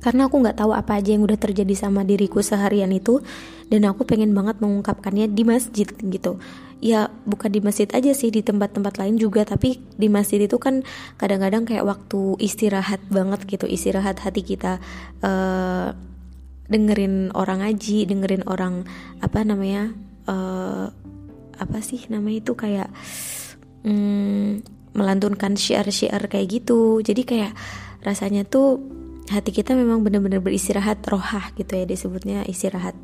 Karena 0.00 0.30
aku 0.30 0.38
nggak 0.38 0.62
tahu 0.62 0.70
apa 0.70 1.02
aja 1.02 1.18
yang 1.18 1.26
udah 1.26 1.36
terjadi 1.36 1.74
sama 1.74 2.06
diriku 2.06 2.38
seharian 2.38 2.94
itu 2.94 3.18
dan 3.66 3.82
aku 3.90 4.06
pengen 4.06 4.30
banget 4.30 4.62
mengungkapkannya 4.62 5.26
di 5.34 5.42
masjid 5.42 5.88
gitu. 5.90 6.38
Ya 6.78 7.08
bukan 7.24 7.50
di 7.50 7.64
masjid 7.64 7.88
aja 7.90 8.12
sih 8.12 8.30
di 8.30 8.44
tempat-tempat 8.44 9.00
lain 9.00 9.18
juga. 9.18 9.42
Tapi 9.42 9.80
di 9.96 10.08
masjid 10.12 10.38
itu 10.38 10.60
kan 10.60 10.86
kadang-kadang 11.18 11.66
kayak 11.66 11.82
waktu 11.82 12.38
istirahat 12.38 13.02
banget 13.10 13.42
gitu 13.48 13.66
istirahat 13.66 14.22
hati 14.22 14.46
kita. 14.46 14.78
Uh, 15.24 15.96
dengerin 16.66 17.30
orang 17.38 17.62
ngaji 17.62 18.10
dengerin 18.10 18.42
orang 18.50 18.82
apa 19.22 19.46
namanya 19.46 19.94
uh, 20.26 20.90
apa 21.56 21.78
sih 21.78 22.02
namanya 22.10 22.42
itu 22.42 22.52
kayak 22.58 22.90
um, 23.86 24.58
melantunkan 24.94 25.58
syiar-syiar 25.58 26.22
kayak 26.30 26.62
gitu. 26.62 27.02
Jadi 27.02 27.22
kayak 27.26 27.52
rasanya 28.06 28.46
tuh 28.46 28.78
hati 29.26 29.50
kita 29.50 29.74
memang 29.74 30.06
benar-benar 30.06 30.38
beristirahat 30.38 31.02
rohah 31.10 31.50
gitu 31.58 31.74
ya 31.74 31.82
disebutnya 31.82 32.46
istirahat 32.46 32.94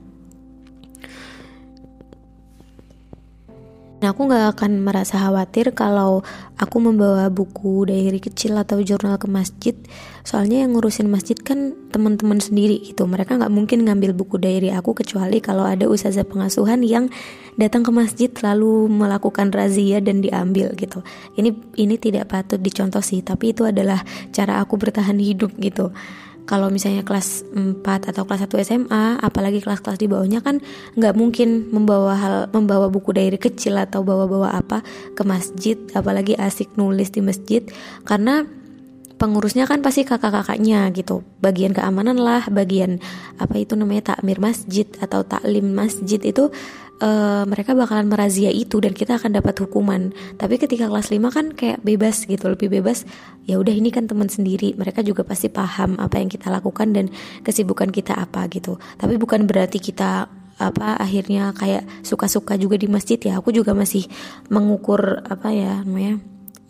Nah, 4.03 4.11
aku 4.11 4.27
gak 4.27 4.59
akan 4.59 4.83
merasa 4.83 5.15
khawatir 5.15 5.71
kalau 5.79 6.27
aku 6.59 6.83
membawa 6.83 7.31
buku 7.31 7.87
dari 7.87 8.19
kecil 8.19 8.59
atau 8.59 8.83
jurnal 8.83 9.15
ke 9.15 9.31
masjid. 9.31 9.79
Soalnya 10.27 10.67
yang 10.67 10.75
ngurusin 10.75 11.07
masjid 11.07 11.39
kan 11.39 11.71
teman-teman 11.95 12.43
sendiri 12.43 12.83
gitu. 12.83 13.07
Mereka 13.07 13.39
gak 13.39 13.55
mungkin 13.55 13.87
ngambil 13.87 14.11
buku 14.11 14.43
dari 14.43 14.75
aku 14.75 14.99
kecuali 14.99 15.39
kalau 15.39 15.63
ada 15.63 15.87
ustazah 15.87 16.27
pengasuhan 16.27 16.83
yang 16.83 17.15
datang 17.55 17.87
ke 17.87 17.95
masjid 17.95 18.27
lalu 18.43 18.91
melakukan 18.91 19.55
razia 19.55 20.03
dan 20.03 20.19
diambil 20.19 20.75
gitu. 20.75 21.07
Ini 21.39 21.55
ini 21.79 21.95
tidak 21.95 22.27
patut 22.27 22.59
dicontoh 22.59 23.07
sih, 23.07 23.23
tapi 23.23 23.55
itu 23.55 23.63
adalah 23.63 24.03
cara 24.35 24.59
aku 24.59 24.83
bertahan 24.83 25.23
hidup 25.23 25.55
gitu 25.63 25.95
kalau 26.43 26.69
misalnya 26.75 27.07
kelas 27.07 27.47
4 27.55 27.83
atau 27.87 28.27
kelas 28.27 28.45
1 28.51 28.67
SMA 28.67 29.05
apalagi 29.23 29.63
kelas-kelas 29.63 29.99
di 29.99 30.11
bawahnya 30.11 30.43
kan 30.43 30.59
nggak 30.99 31.15
mungkin 31.15 31.71
membawa 31.71 32.13
hal 32.19 32.37
membawa 32.51 32.91
buku 32.91 33.15
dari 33.15 33.39
kecil 33.39 33.79
atau 33.79 34.03
bawa-bawa 34.03 34.59
apa 34.59 34.83
ke 35.15 35.23
masjid 35.23 35.79
apalagi 35.95 36.35
asik 36.35 36.75
nulis 36.75 37.15
di 37.15 37.23
masjid. 37.23 37.63
Karena 38.03 38.43
pengurusnya 39.23 39.71
kan 39.71 39.87
pasti 39.87 40.03
kakak-kakaknya 40.03 40.91
gitu. 40.99 41.23
Bagian 41.39 41.71
keamanan 41.71 42.19
lah 42.19 42.43
bagian 42.51 42.99
apa 43.39 43.55
itu 43.63 43.79
namanya 43.79 44.19
takmir 44.19 44.43
masjid 44.43 44.91
atau 44.99 45.23
taklim 45.23 45.71
masjid 45.71 46.19
itu 46.19 46.51
uh, 47.01 47.45
mereka 47.49 47.73
bakalan 47.73 48.11
merazia 48.11 48.53
itu 48.53 48.83
dan 48.83 48.93
kita 48.93 49.17
akan 49.17 49.39
dapat 49.39 49.55
hukuman. 49.65 50.13
Tapi 50.37 50.61
ketika 50.61 50.91
kelas 50.91 51.09
5 51.09 51.23
kan 51.33 51.47
kayak 51.55 51.81
bebas 51.81 52.27
gitu, 52.29 52.51
lebih 52.51 52.69
bebas. 52.69 53.09
Ya 53.49 53.59
udah 53.59 53.73
ini 53.73 53.91
kan 53.91 54.07
teman 54.07 54.29
sendiri, 54.29 54.77
mereka 54.77 55.03
juga 55.03 55.25
pasti 55.25 55.49
paham 55.49 55.99
apa 55.99 56.21
yang 56.21 56.31
kita 56.31 56.53
lakukan 56.53 56.95
dan 56.95 57.11
kesibukan 57.43 57.91
kita 57.91 58.15
apa 58.15 58.47
gitu. 58.53 58.77
Tapi 59.01 59.19
bukan 59.19 59.49
berarti 59.49 59.83
kita 59.83 60.29
apa 60.63 60.95
akhirnya 61.01 61.51
kayak 61.57 62.07
suka-suka 62.07 62.55
juga 62.61 62.77
di 62.79 62.87
masjid 62.87 63.19
ya. 63.19 63.41
Aku 63.41 63.51
juga 63.51 63.73
masih 63.73 64.07
mengukur 64.53 65.25
apa 65.27 65.51
ya 65.51 65.83
namanya? 65.83 66.23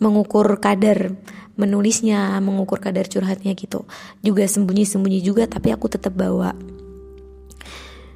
mengukur 0.03 0.59
kadar 0.59 1.15
menulisnya, 1.55 2.35
mengukur 2.43 2.83
kadar 2.83 3.07
curhatnya 3.07 3.55
gitu. 3.55 3.87
Juga 4.19 4.43
sembunyi-sembunyi 4.43 5.23
juga 5.23 5.47
tapi 5.47 5.71
aku 5.71 5.87
tetap 5.87 6.11
bawa 6.11 6.51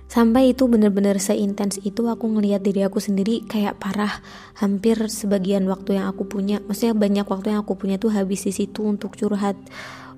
sampai 0.08 0.56
itu 0.56 0.68
bener-bener 0.72 1.20
seintens 1.20 1.80
itu 1.84 2.08
aku 2.08 2.28
ngelihat 2.32 2.64
diri 2.64 2.84
aku 2.88 3.00
sendiri 3.00 3.44
kayak 3.46 3.80
parah. 3.80 4.24
Hampir 4.58 4.98
sebagian 5.08 5.68
waktu 5.68 6.00
yang 6.00 6.10
aku 6.10 6.26
punya 6.26 6.64
maksudnya 6.66 6.96
banyak 6.96 7.28
waktu 7.28 7.54
yang 7.54 7.62
aku 7.62 7.76
punya 7.76 8.02
tuh 8.02 8.16
habis 8.16 8.48
di 8.48 8.56
situ 8.56 8.84
untuk 8.88 9.14
curhat 9.20 9.60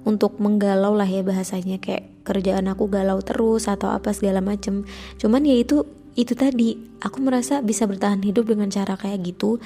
untuk 0.07 0.39
menggalau 0.39 0.95
lah 0.95 1.09
ya 1.09 1.25
bahasanya. 1.25 1.81
Kayak 1.81 2.09
kerjaan 2.23 2.69
aku 2.69 2.87
galau 2.87 3.19
terus 3.25 3.65
atau 3.65 3.89
apa 3.91 4.13
segala 4.13 4.39
macem. 4.39 4.85
Cuman 5.17 5.43
ya 5.43 5.57
itu 5.57 5.83
itu 6.17 6.33
tadi 6.35 6.75
aku 6.99 7.23
merasa 7.23 7.63
bisa 7.63 7.87
bertahan 7.87 8.19
hidup 8.21 8.49
dengan 8.51 8.67
cara 8.67 8.99
kayak 8.99 9.23
gitu 9.23 9.61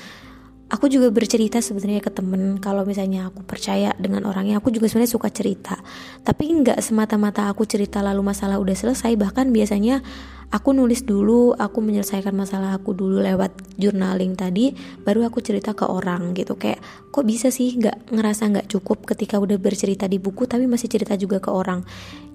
aku 0.73 0.89
juga 0.89 1.13
bercerita 1.13 1.61
sebenarnya 1.61 2.01
ke 2.01 2.09
temen. 2.09 2.57
Kalau 2.57 2.81
misalnya 2.81 3.29
aku 3.29 3.45
percaya 3.45 3.93
dengan 4.01 4.25
orangnya 4.25 4.57
aku 4.57 4.73
juga 4.73 4.89
sebenarnya 4.89 5.13
suka 5.13 5.29
cerita. 5.29 5.77
Tapi 6.25 6.49
nggak 6.49 6.81
semata-mata 6.81 7.45
aku 7.45 7.69
cerita 7.69 8.01
lalu 8.01 8.25
masalah 8.25 8.57
udah 8.57 8.73
selesai 8.73 9.13
bahkan 9.13 9.53
biasanya 9.53 10.01
aku 10.53 10.69
nulis 10.69 11.01
dulu 11.01 11.57
aku 11.57 11.81
menyelesaikan 11.81 12.29
masalah 12.37 12.77
aku 12.77 12.93
dulu 12.93 13.25
lewat 13.25 13.73
journaling 13.81 14.37
tadi 14.37 14.77
baru 15.01 15.25
aku 15.25 15.41
cerita 15.41 15.73
ke 15.73 15.89
orang 15.89 16.37
gitu. 16.37 16.53
Kayak 16.61 16.85
kok 17.09 17.25
bisa 17.25 17.49
sih 17.49 17.73
nggak 17.73 18.13
ngerasa 18.13 18.43
nggak 18.53 18.67
cukup 18.69 19.09
ketika 19.09 19.41
udah 19.41 19.57
bercerita 19.57 20.05
di 20.05 20.21
buku 20.21 20.45
tapi 20.45 20.69
masih 20.69 20.93
cerita 20.93 21.17
juga 21.17 21.41
ke 21.41 21.49
orang? 21.49 21.81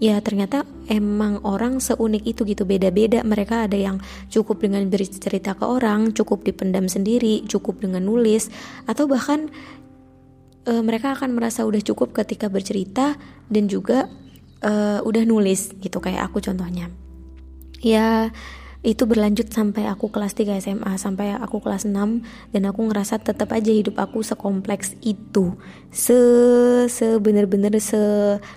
Ya 0.03 0.19
ternyata 0.19 0.67
emang 0.91 1.39
orang 1.47 1.79
seunik 1.79 2.27
itu 2.27 2.43
gitu 2.43 2.67
beda-beda. 2.67 3.23
Mereka 3.23 3.71
ada 3.71 3.79
yang 3.79 4.03
cukup 4.35 4.67
dengan 4.67 4.83
bercerita 4.91 5.55
ke 5.55 5.63
orang 5.63 6.11
cukup 6.11 6.43
dipendam 6.43 6.91
sendiri 6.91 7.47
cukup 7.47 7.79
dengan 7.79 8.03
nulis 8.03 8.51
atau 8.91 9.07
bahkan 9.07 9.47
e, 10.67 10.73
mereka 10.83 11.15
akan 11.15 11.39
merasa 11.39 11.63
udah 11.63 11.79
cukup 11.87 12.11
ketika 12.19 12.51
bercerita 12.51 13.15
dan 13.47 13.71
juga 13.71 14.11
e, 14.59 14.73
udah 15.07 15.23
nulis 15.23 15.71
gitu. 15.79 16.03
Kayak 16.03 16.35
aku 16.35 16.43
contohnya 16.43 16.91
ya 17.79 18.31
itu 18.87 19.11
berlanjut 19.11 19.51
sampai 19.51 19.91
aku 19.91 20.07
kelas 20.15 20.39
3 20.39 20.63
SMA 20.63 20.93
sampai 21.03 21.35
aku 21.35 21.59
kelas 21.59 21.83
6 21.83 22.55
dan 22.55 22.63
aku 22.63 22.81
ngerasa 22.87 23.19
tetap 23.19 23.51
aja 23.51 23.75
hidup 23.75 23.99
aku 23.99 24.23
sekompleks 24.23 24.95
itu. 25.03 25.59
Se 25.91 26.19
se 26.87 27.19
bener-bener 27.19 27.75
se 27.83 27.99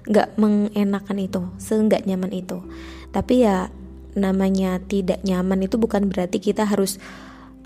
nggak 0.05 0.37
mengenakan 0.37 1.17
itu 1.17 1.41
se 1.57 1.73
nggak 1.73 2.05
nyaman 2.05 2.31
itu. 2.37 2.61
Tapi 3.09 3.49
ya 3.49 3.73
namanya 4.13 4.77
tidak 4.77 5.25
nyaman 5.25 5.65
itu 5.65 5.81
bukan 5.81 6.05
berarti 6.05 6.37
kita 6.37 6.69
harus 6.69 7.01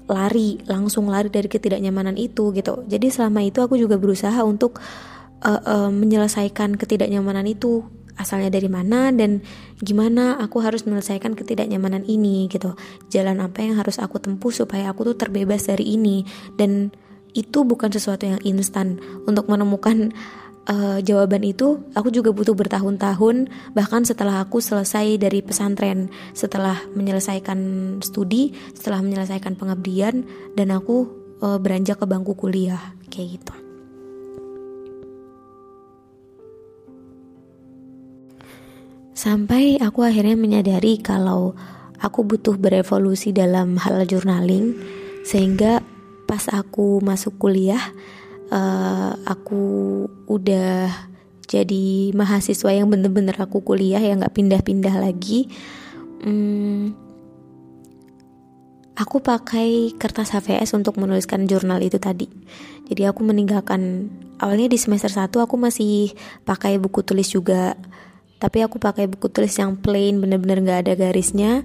lari 0.05 0.61
langsung 0.69 1.09
lari 1.09 1.27
dari 1.27 1.51
ketidaknyamanan 1.51 2.15
itu 2.15 2.55
gitu. 2.55 2.87
Jadi 2.87 3.11
selama 3.11 3.43
itu 3.43 3.59
aku 3.59 3.75
juga 3.75 3.99
berusaha 3.99 4.37
untuk 4.47 4.79
uh, 5.43 5.61
uh, 5.61 5.89
menyelesaikan 5.91 6.79
ketidaknyamanan 6.79 7.49
itu 7.49 7.83
asalnya 8.15 8.51
dari 8.51 8.67
mana 8.71 9.11
dan 9.11 9.43
gimana 9.79 10.39
aku 10.39 10.63
harus 10.63 10.87
menyelesaikan 10.87 11.35
ketidaknyamanan 11.35 12.07
ini 12.07 12.47
gitu. 12.47 12.75
Jalan 13.11 13.43
apa 13.43 13.63
yang 13.63 13.79
harus 13.79 13.99
aku 13.99 14.19
tempuh 14.19 14.51
supaya 14.51 14.91
aku 14.91 15.13
tuh 15.13 15.17
terbebas 15.19 15.67
dari 15.67 15.95
ini. 15.95 16.23
Dan 16.55 16.91
itu 17.35 17.67
bukan 17.67 17.91
sesuatu 17.91 18.23
yang 18.23 18.39
instan. 18.47 18.99
Untuk 19.27 19.51
menemukan 19.51 20.15
uh, 20.71 21.03
jawaban 21.03 21.43
itu 21.43 21.83
aku 21.91 22.11
juga 22.11 22.31
butuh 22.31 22.55
bertahun-tahun. 22.55 23.51
Bahkan 23.75 24.01
setelah 24.07 24.43
aku 24.43 24.63
selesai 24.63 25.19
dari 25.19 25.43
pesantren 25.43 26.07
setelah 26.31 26.79
menyelesaikan 26.95 27.59
studi 27.99 28.55
setelah 28.75 29.03
menyelesaikan 29.03 29.59
pengabdian 29.59 30.23
dan 30.55 30.71
aku 30.71 31.25
uh, 31.43 31.59
beranjak 31.59 31.99
ke 31.99 32.05
bangku 32.07 32.37
kuliah 32.37 32.95
kayak 33.11 33.39
gitu 33.39 33.64
Sampai 39.15 39.79
aku 39.79 40.03
akhirnya 40.03 40.35
menyadari 40.35 40.99
kalau 40.99 41.55
aku 42.03 42.27
butuh 42.27 42.59
berevolusi 42.59 43.31
dalam 43.31 43.79
hal 43.79 44.03
journaling 44.03 44.75
sehingga 45.23 45.79
pas 46.27 46.51
aku 46.51 46.99
masuk 46.99 47.39
kuliah 47.39 47.79
uh, 48.51 49.15
aku 49.23 50.03
udah 50.27 50.91
jadi 51.47 52.11
mahasiswa 52.11 52.75
yang 52.75 52.91
bener-bener 52.91 53.37
aku 53.37 53.63
kuliah 53.63 54.03
yang 54.03 54.19
nggak 54.19 54.35
pindah-pindah 54.35 54.99
lagi. 54.99 55.47
Hmm, 56.25 56.91
aku 58.97 59.21
pakai 59.21 59.93
kertas 59.95 60.33
HVS 60.33 60.73
untuk 60.73 60.97
menuliskan 60.97 61.45
jurnal 61.45 61.79
itu 61.85 62.01
tadi. 62.01 62.27
Jadi 62.89 63.01
aku 63.05 63.21
meninggalkan 63.23 64.11
awalnya 64.41 64.67
di 64.67 64.77
semester 64.81 65.07
1 65.07 65.31
aku 65.31 65.55
masih 65.55 66.11
pakai 66.43 66.81
buku 66.81 67.05
tulis 67.05 67.29
juga 67.29 67.77
tapi 68.39 68.61
aku 68.61 68.77
pakai 68.77 69.07
buku 69.07 69.31
tulis 69.31 69.55
yang 69.55 69.79
plain 69.79 70.19
bener-bener 70.19 70.61
gak 70.63 70.79
ada 70.87 70.93
garisnya. 70.95 71.63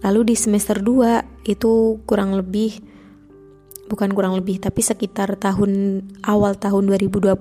Lalu 0.00 0.32
di 0.32 0.36
semester 0.36 0.80
2 0.80 1.48
itu 1.48 2.00
kurang 2.08 2.32
lebih 2.32 2.80
bukan 3.90 4.14
kurang 4.14 4.38
lebih 4.38 4.62
tapi 4.62 4.80
sekitar 4.86 5.34
tahun 5.34 6.00
awal 6.22 6.54
tahun 6.54 6.94
2020 6.94 7.34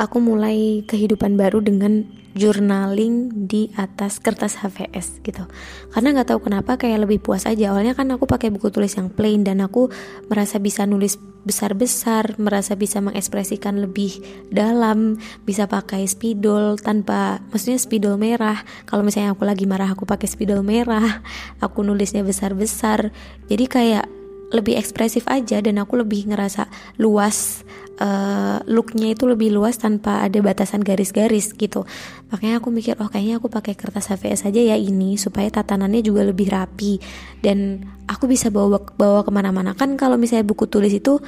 aku 0.00 0.16
mulai 0.24 0.80
kehidupan 0.88 1.36
baru 1.36 1.60
dengan 1.60 2.08
journaling 2.32 3.44
di 3.50 3.68
atas 3.76 4.16
kertas 4.22 4.56
HVS 4.62 5.20
gitu. 5.20 5.44
Karena 5.92 6.16
nggak 6.16 6.32
tahu 6.32 6.40
kenapa 6.48 6.80
kayak 6.80 7.04
lebih 7.04 7.20
puas 7.20 7.44
aja. 7.44 7.74
Awalnya 7.74 7.92
kan 7.92 8.08
aku 8.08 8.24
pakai 8.24 8.48
buku 8.48 8.72
tulis 8.72 8.96
yang 8.96 9.12
plain 9.12 9.44
dan 9.44 9.60
aku 9.60 9.92
merasa 10.32 10.56
bisa 10.56 10.88
nulis 10.88 11.20
besar-besar 11.40 12.36
merasa 12.36 12.76
bisa 12.76 13.00
mengekspresikan 13.00 13.80
lebih 13.80 14.12
dalam 14.52 15.16
bisa 15.48 15.64
pakai 15.64 16.04
spidol 16.04 16.76
tanpa 16.76 17.40
maksudnya 17.52 17.80
spidol 17.80 18.16
merah. 18.20 18.60
Kalau 18.84 19.00
misalnya 19.04 19.32
aku 19.36 19.48
lagi 19.48 19.64
marah 19.64 19.92
aku 19.92 20.08
pakai 20.08 20.28
spidol 20.30 20.64
merah. 20.64 21.24
Aku 21.60 21.84
nulisnya 21.84 22.22
besar-besar. 22.22 23.12
Jadi 23.48 23.64
kayak 23.66 24.06
lebih 24.50 24.74
ekspresif 24.76 25.30
aja 25.30 25.62
dan 25.62 25.78
aku 25.78 26.02
lebih 26.02 26.26
ngerasa 26.30 26.66
luas 26.98 27.62
uh, 28.00 28.58
looknya 28.66 29.12
itu 29.12 29.28
lebih 29.28 29.52
luas 29.52 29.76
tanpa 29.76 30.24
ada 30.24 30.40
batasan 30.40 30.80
garis-garis 30.80 31.52
gitu. 31.54 31.84
Makanya 32.32 32.58
aku 32.58 32.72
mikir 32.72 32.96
oh 32.98 33.12
kayaknya 33.12 33.38
aku 33.38 33.52
pakai 33.52 33.76
kertas 33.76 34.10
HVS 34.10 34.48
aja 34.48 34.60
ya 34.74 34.76
ini 34.80 35.20
supaya 35.20 35.52
tatanannya 35.52 36.00
juga 36.00 36.24
lebih 36.24 36.50
rapi. 36.50 36.98
Dan 37.38 37.84
aku 38.08 38.26
bisa 38.26 38.48
bawa 38.48 38.80
bawa 38.96 39.20
ke 39.22 39.30
mana-mana. 39.30 39.76
Kan 39.76 39.94
kalau 40.00 40.16
misalnya 40.16 40.48
buku 40.48 40.66
tulis 40.66 40.90
itu 40.90 41.20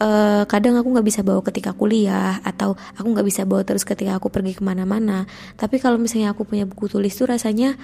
uh, 0.00 0.42
kadang 0.48 0.80
aku 0.80 0.88
nggak 0.88 1.06
bisa 1.06 1.20
bawa 1.20 1.44
ketika 1.44 1.76
kuliah 1.76 2.40
atau 2.42 2.74
aku 2.96 3.06
nggak 3.12 3.26
bisa 3.28 3.42
bawa 3.44 3.62
terus 3.62 3.84
ketika 3.84 4.16
aku 4.16 4.32
pergi 4.32 4.56
ke 4.56 4.64
mana-mana. 4.64 5.28
Tapi 5.60 5.78
kalau 5.78 6.00
misalnya 6.00 6.32
aku 6.32 6.48
punya 6.48 6.64
buku 6.64 6.88
tulis 6.88 7.12
tuh 7.12 7.28
rasanya 7.28 7.76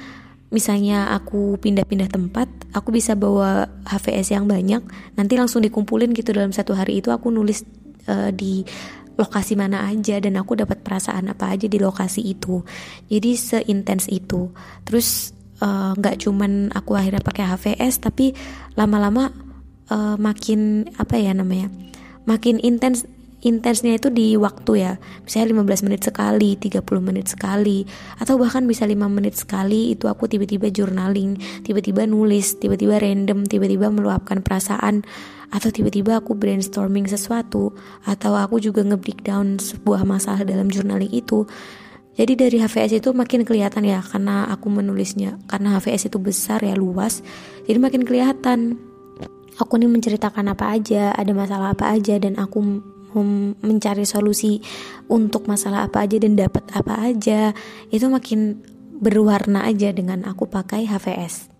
misalnya 0.52 1.16
aku 1.16 1.56
pindah-pindah 1.56 2.12
tempat, 2.12 2.44
aku 2.76 2.92
bisa 2.92 3.16
bawa 3.16 3.72
HVS 3.88 4.36
yang 4.36 4.44
banyak, 4.44 4.84
nanti 5.16 5.34
langsung 5.40 5.64
dikumpulin 5.64 6.12
gitu 6.12 6.36
dalam 6.36 6.52
satu 6.52 6.76
hari 6.76 7.00
itu 7.00 7.08
aku 7.08 7.32
nulis 7.32 7.64
uh, 8.08 8.30
di 8.34 8.64
lokasi 9.12 9.54
mana 9.54 9.84
aja 9.86 10.16
dan 10.18 10.40
aku 10.40 10.56
dapat 10.56 10.80
perasaan 10.80 11.28
apa 11.28 11.52
aja 11.52 11.68
di 11.68 11.76
lokasi 11.76 12.24
itu. 12.24 12.64
Jadi 13.12 13.36
seintens 13.36 14.08
itu. 14.08 14.48
Terus 14.88 15.36
eh, 15.60 15.92
nggak 15.94 16.16
uh, 16.16 16.20
cuman 16.26 16.72
aku 16.72 16.96
akhirnya 16.96 17.20
pakai 17.20 17.44
HVS 17.44 18.08
tapi 18.08 18.32
lama-lama 18.72 19.28
uh, 19.92 20.16
makin 20.16 20.88
apa 20.96 21.20
ya 21.20 21.36
namanya? 21.36 21.68
makin 22.22 22.62
intens 22.62 23.02
intensnya 23.42 23.98
itu 23.98 24.08
di 24.08 24.38
waktu 24.38 24.72
ya. 24.78 24.92
Misalnya 25.26 25.62
15 25.62 25.86
menit 25.86 26.00
sekali 26.06 26.54
30 26.56 26.82
menit 27.02 27.26
sekali 27.34 27.82
atau 28.22 28.38
bahkan 28.38 28.64
bisa 28.64 28.86
5 28.86 28.96
menit 29.10 29.34
sekali 29.34 29.92
itu 29.92 30.06
aku 30.06 30.30
tiba-tiba 30.30 30.70
journaling 30.70 31.36
tiba-tiba 31.66 32.06
nulis 32.06 32.56
tiba-tiba 32.56 33.02
random 33.02 33.44
tiba-tiba 33.44 33.90
meluapkan 33.90 34.40
perasaan 34.40 35.02
atau 35.52 35.68
tiba-tiba 35.68 36.16
aku 36.16 36.32
brainstorming 36.32 37.04
sesuatu 37.04 37.76
atau 38.08 38.32
aku 38.38 38.56
juga 38.56 38.80
nge-breakdown 38.86 39.60
sebuah 39.60 40.08
masalah 40.08 40.48
dalam 40.48 40.72
journaling 40.72 41.12
itu. 41.12 41.44
Jadi 42.12 42.32
dari 42.36 42.56
HVS 42.60 43.00
itu 43.00 43.08
makin 43.16 43.44
kelihatan 43.44 43.88
ya 43.88 44.04
karena 44.04 44.44
aku 44.52 44.68
menulisnya 44.68 45.40
karena 45.48 45.80
HVS 45.80 46.12
itu 46.12 46.20
besar 46.20 46.60
ya 46.60 46.76
luas 46.76 47.24
jadi 47.66 47.78
makin 47.82 48.06
kelihatan. 48.06 48.78
Aku 49.60 49.76
nih 49.76 49.84
menceritakan 49.84 50.48
apa 50.56 50.72
aja 50.72 51.12
ada 51.12 51.28
masalah 51.36 51.76
apa 51.76 51.92
aja 51.92 52.16
dan 52.16 52.40
aku 52.40 52.80
mencari 53.60 54.08
solusi 54.08 54.64
untuk 55.12 55.44
masalah 55.44 55.84
apa 55.84 56.08
aja 56.08 56.16
dan 56.16 56.40
dapat 56.40 56.64
apa 56.72 57.12
aja 57.12 57.52
itu 57.92 58.06
makin 58.08 58.64
berwarna 59.02 59.68
aja 59.68 59.92
dengan 59.92 60.24
aku 60.24 60.48
pakai 60.48 60.88
HVS 60.88 61.52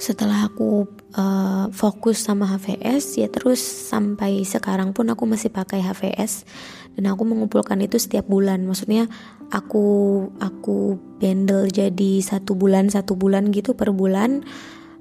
setelah 0.00 0.48
aku 0.48 0.88
uh, 1.12 1.68
fokus 1.76 2.24
sama 2.24 2.48
HVS 2.56 3.20
ya 3.20 3.28
terus 3.28 3.60
sampai 3.60 4.48
sekarang 4.48 4.96
pun 4.96 5.04
aku 5.12 5.28
masih 5.28 5.52
pakai 5.52 5.84
HVS 5.84 6.48
dan 6.96 7.12
aku 7.12 7.28
mengumpulkan 7.28 7.76
itu 7.84 8.00
setiap 8.00 8.24
bulan 8.24 8.64
maksudnya 8.64 9.12
aku 9.52 10.24
aku 10.40 10.96
bundle 11.20 11.68
jadi 11.68 12.24
satu 12.24 12.56
bulan 12.56 12.88
satu 12.88 13.12
bulan 13.12 13.52
gitu 13.52 13.76
per 13.76 13.92
bulan 13.92 14.40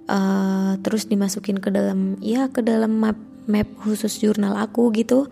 uh, 0.10 0.74
terus 0.82 1.06
dimasukin 1.06 1.62
ke 1.62 1.70
dalam 1.70 2.18
ya 2.18 2.50
ke 2.50 2.66
dalam 2.66 2.98
map 2.98 3.16
map 3.46 3.70
khusus 3.86 4.18
jurnal 4.18 4.58
aku 4.58 4.90
gitu. 4.98 5.30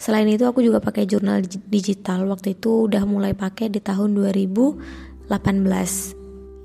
Selain 0.00 0.26
itu 0.28 0.44
aku 0.48 0.64
juga 0.64 0.80
pakai 0.80 1.04
jurnal 1.04 1.44
digital. 1.68 2.24
Waktu 2.28 2.56
itu 2.56 2.88
udah 2.88 3.04
mulai 3.04 3.36
pakai 3.36 3.68
di 3.68 3.80
tahun 3.80 4.16
2018 4.16 5.28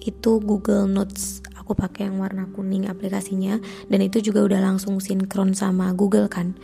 itu 0.03 0.31
Google 0.43 0.89
Notes. 0.89 1.43
Aku 1.59 1.77
pakai 1.77 2.09
yang 2.09 2.19
warna 2.19 2.49
kuning 2.51 2.89
aplikasinya. 2.89 3.61
Dan 3.87 3.99
itu 4.03 4.19
juga 4.19 4.43
udah 4.43 4.59
langsung 4.59 4.99
sinkron 4.99 5.55
sama 5.55 5.93
Google 5.95 6.27
kan. 6.27 6.57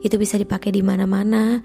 Itu 0.00 0.16
bisa 0.16 0.40
dipakai 0.40 0.72
di 0.72 0.80
mana-mana. 0.80 1.60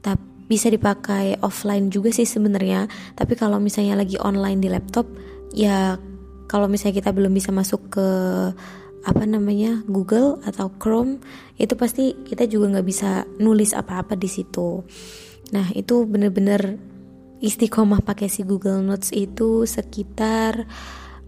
Tapi 0.00 0.38
bisa 0.48 0.72
dipakai 0.72 1.36
offline 1.44 1.92
juga 1.92 2.08
sih 2.08 2.24
sebenarnya. 2.24 2.88
Tapi 3.12 3.36
kalau 3.36 3.60
misalnya 3.60 4.00
lagi 4.00 4.16
online 4.16 4.64
di 4.64 4.72
laptop 4.72 5.04
ya 5.52 6.00
kalau 6.48 6.66
misalnya 6.66 7.04
kita 7.04 7.12
belum 7.12 7.30
bisa 7.36 7.52
masuk 7.52 7.92
ke 7.92 8.08
apa 9.04 9.24
namanya 9.24 9.84
Google 9.86 10.42
atau 10.42 10.74
Chrome 10.80 11.22
itu 11.60 11.76
pasti 11.78 12.18
kita 12.26 12.48
juga 12.50 12.76
nggak 12.76 12.86
bisa 12.88 13.28
nulis 13.38 13.76
apa-apa 13.76 14.18
di 14.18 14.26
situ. 14.26 14.82
Nah 15.54 15.70
itu 15.76 16.02
bener-bener 16.08 16.80
istiqomah 17.38 18.02
pakai 18.02 18.26
si 18.26 18.42
Google 18.42 18.82
Notes 18.82 19.14
itu 19.14 19.62
sekitar 19.68 20.66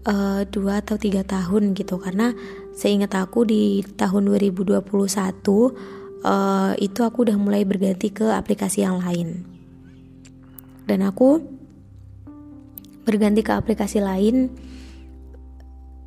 uh, 0.05 0.41
dua 0.49 0.83
atau 0.83 0.99
tiga 0.99 1.23
tahun 1.23 1.71
gitu 1.77 2.01
karena 2.01 2.35
seingat 2.75 3.15
aku 3.15 3.47
di 3.47 3.85
tahun 3.95 4.27
2021 4.27 4.81
uh, 4.81 5.71
eh, 6.21 6.71
itu 6.83 6.99
aku 7.03 7.17
udah 7.27 7.37
mulai 7.39 7.63
berganti 7.63 8.11
ke 8.11 8.27
aplikasi 8.31 8.83
yang 8.83 8.99
lain 8.99 9.43
dan 10.87 11.07
aku 11.07 11.39
berganti 13.07 13.41
ke 13.41 13.51
aplikasi 13.55 14.03
lain 14.03 14.51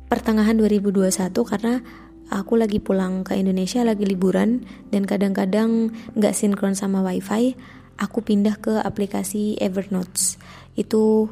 pertengahan 0.07 0.57
2021 0.57 1.33
karena 1.45 1.81
aku 2.29 2.57
lagi 2.57 2.81
pulang 2.81 3.21
ke 3.21 3.37
Indonesia 3.37 3.85
lagi 3.85 4.05
liburan 4.05 4.65
dan 4.89 5.05
kadang-kadang 5.05 5.93
nggak 6.17 6.33
sinkron 6.33 6.73
sama 6.73 7.05
wifi 7.05 7.53
aku 8.01 8.25
pindah 8.25 8.57
ke 8.59 8.81
aplikasi 8.81 9.55
Evernote 9.61 10.41
itu 10.75 11.29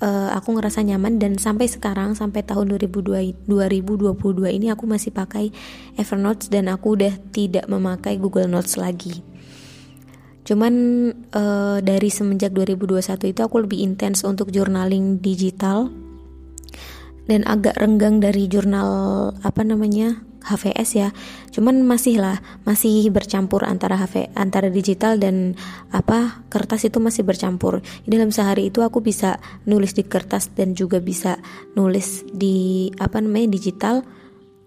uh, 0.00 0.30
aku 0.34 0.54
ngerasa 0.54 0.82
nyaman 0.86 1.18
dan 1.18 1.40
sampai 1.40 1.66
sekarang 1.66 2.14
sampai 2.14 2.46
tahun 2.46 2.76
2002, 2.78 3.48
2022 3.48 4.56
ini 4.56 4.70
aku 4.70 4.84
masih 4.86 5.10
pakai 5.10 5.50
Evernote 5.98 6.50
dan 6.52 6.70
aku 6.70 6.94
udah 6.98 7.14
tidak 7.34 7.66
memakai 7.66 8.18
Google 8.18 8.50
Notes 8.50 8.78
lagi. 8.78 9.22
Cuman 10.44 10.74
uh, 11.32 11.80
dari 11.80 12.12
semenjak 12.12 12.52
2021 12.52 13.32
itu 13.32 13.40
aku 13.40 13.64
lebih 13.64 13.80
intens 13.80 14.20
untuk 14.28 14.52
journaling 14.52 15.18
digital 15.24 15.88
dan 17.24 17.44
agak 17.48 17.76
renggang 17.80 18.20
dari 18.20 18.48
jurnal 18.48 19.32
apa 19.40 19.64
namanya 19.64 20.20
HVS 20.44 20.90
ya. 20.92 21.08
Cuman 21.48 21.80
masih 21.80 22.20
lah 22.20 22.44
masih 22.68 23.08
bercampur 23.08 23.64
antara 23.64 23.96
HV 23.96 24.36
antara 24.36 24.68
digital 24.68 25.16
dan 25.16 25.56
apa 25.88 26.44
kertas 26.52 26.84
itu 26.84 27.00
masih 27.00 27.24
bercampur. 27.24 27.80
Dalam 28.04 28.28
sehari 28.28 28.68
itu 28.68 28.84
aku 28.84 29.00
bisa 29.00 29.40
nulis 29.64 29.96
di 29.96 30.04
kertas 30.04 30.52
dan 30.52 30.76
juga 30.76 31.00
bisa 31.00 31.40
nulis 31.72 32.28
di 32.28 32.92
apa 33.00 33.24
namanya 33.24 33.56
digital. 33.56 34.04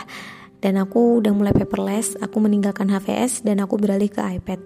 Dan 0.63 0.79
aku 0.79 1.19
udah 1.19 1.35
mulai 1.35 1.51
paperless 1.51 2.15
aku 2.23 2.39
meninggalkan 2.39 2.87
HVS 2.87 3.43
dan 3.43 3.59
aku 3.59 3.75
beralih 3.75 4.07
ke 4.07 4.23
iPad. 4.23 4.63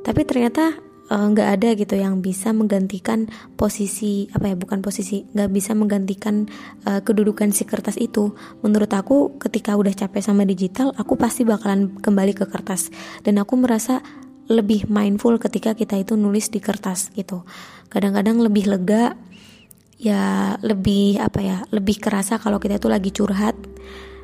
Tapi 0.00 0.24
ternyata 0.24 0.72
Eh, 0.72 0.89
nggak 1.10 1.48
uh, 1.50 1.54
ada 1.58 1.68
gitu 1.74 1.98
yang 1.98 2.22
bisa 2.22 2.54
menggantikan 2.54 3.26
posisi 3.58 4.30
apa 4.30 4.54
ya 4.54 4.56
bukan 4.56 4.78
posisi 4.78 5.26
nggak 5.34 5.50
bisa 5.50 5.74
menggantikan 5.74 6.46
uh, 6.86 7.02
kedudukan 7.02 7.50
si 7.50 7.66
kertas 7.66 7.98
itu. 7.98 8.38
Menurut 8.62 8.94
aku 8.94 9.34
ketika 9.42 9.74
udah 9.74 9.90
capek 9.90 10.22
sama 10.22 10.46
digital 10.46 10.94
aku 10.94 11.18
pasti 11.18 11.42
bakalan 11.42 11.98
kembali 11.98 12.38
ke 12.38 12.46
kertas. 12.46 12.94
Dan 13.26 13.42
aku 13.42 13.58
merasa 13.58 13.98
lebih 14.46 14.86
mindful 14.86 15.38
ketika 15.42 15.74
kita 15.74 15.98
itu 15.98 16.14
nulis 16.14 16.50
di 16.50 16.62
kertas 16.62 17.10
gitu. 17.14 17.42
Kadang-kadang 17.90 18.38
lebih 18.38 18.70
lega 18.70 19.18
ya 20.00 20.56
lebih 20.64 21.20
apa 21.20 21.40
ya 21.44 21.56
lebih 21.68 22.00
kerasa 22.00 22.40
kalau 22.40 22.56
kita 22.56 22.80
itu 22.80 22.88
lagi 22.88 23.12
curhat 23.12 23.52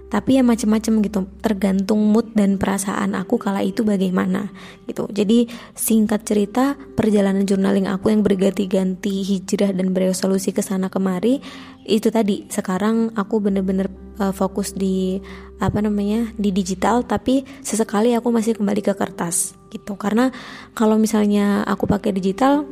tapi 0.07 0.39
ya 0.39 0.43
macem-macem 0.47 1.03
gitu 1.03 1.27
tergantung 1.43 1.99
mood 1.99 2.31
dan 2.39 2.63
perasaan 2.63 3.19
aku 3.19 3.43
kala 3.43 3.67
itu 3.67 3.83
bagaimana 3.83 4.55
gitu. 4.87 5.11
Jadi 5.11 5.51
singkat 5.75 6.23
cerita 6.23 6.79
perjalanan 6.95 7.43
journaling 7.43 7.91
aku 7.91 8.15
yang 8.15 8.23
berganti-ganti 8.23 9.27
hijrah 9.27 9.75
dan 9.75 9.91
beresolusi 9.91 10.55
ke 10.55 10.63
sana 10.63 10.87
kemari 10.87 11.43
itu 11.83 12.07
tadi. 12.15 12.47
Sekarang 12.47 13.11
aku 13.19 13.43
bener-bener 13.43 13.91
uh, 14.23 14.31
fokus 14.31 14.79
di 14.79 15.19
apa 15.59 15.83
namanya 15.83 16.31
di 16.39 16.55
digital 16.55 17.03
tapi 17.03 17.43
sesekali 17.67 18.15
aku 18.15 18.31
masih 18.31 18.55
kembali 18.55 18.87
ke 18.87 18.95
kertas 18.95 19.59
gitu. 19.75 19.99
Karena 19.99 20.31
kalau 20.79 21.03
misalnya 21.03 21.67
aku 21.67 21.91
pakai 21.91 22.15
digital 22.15 22.63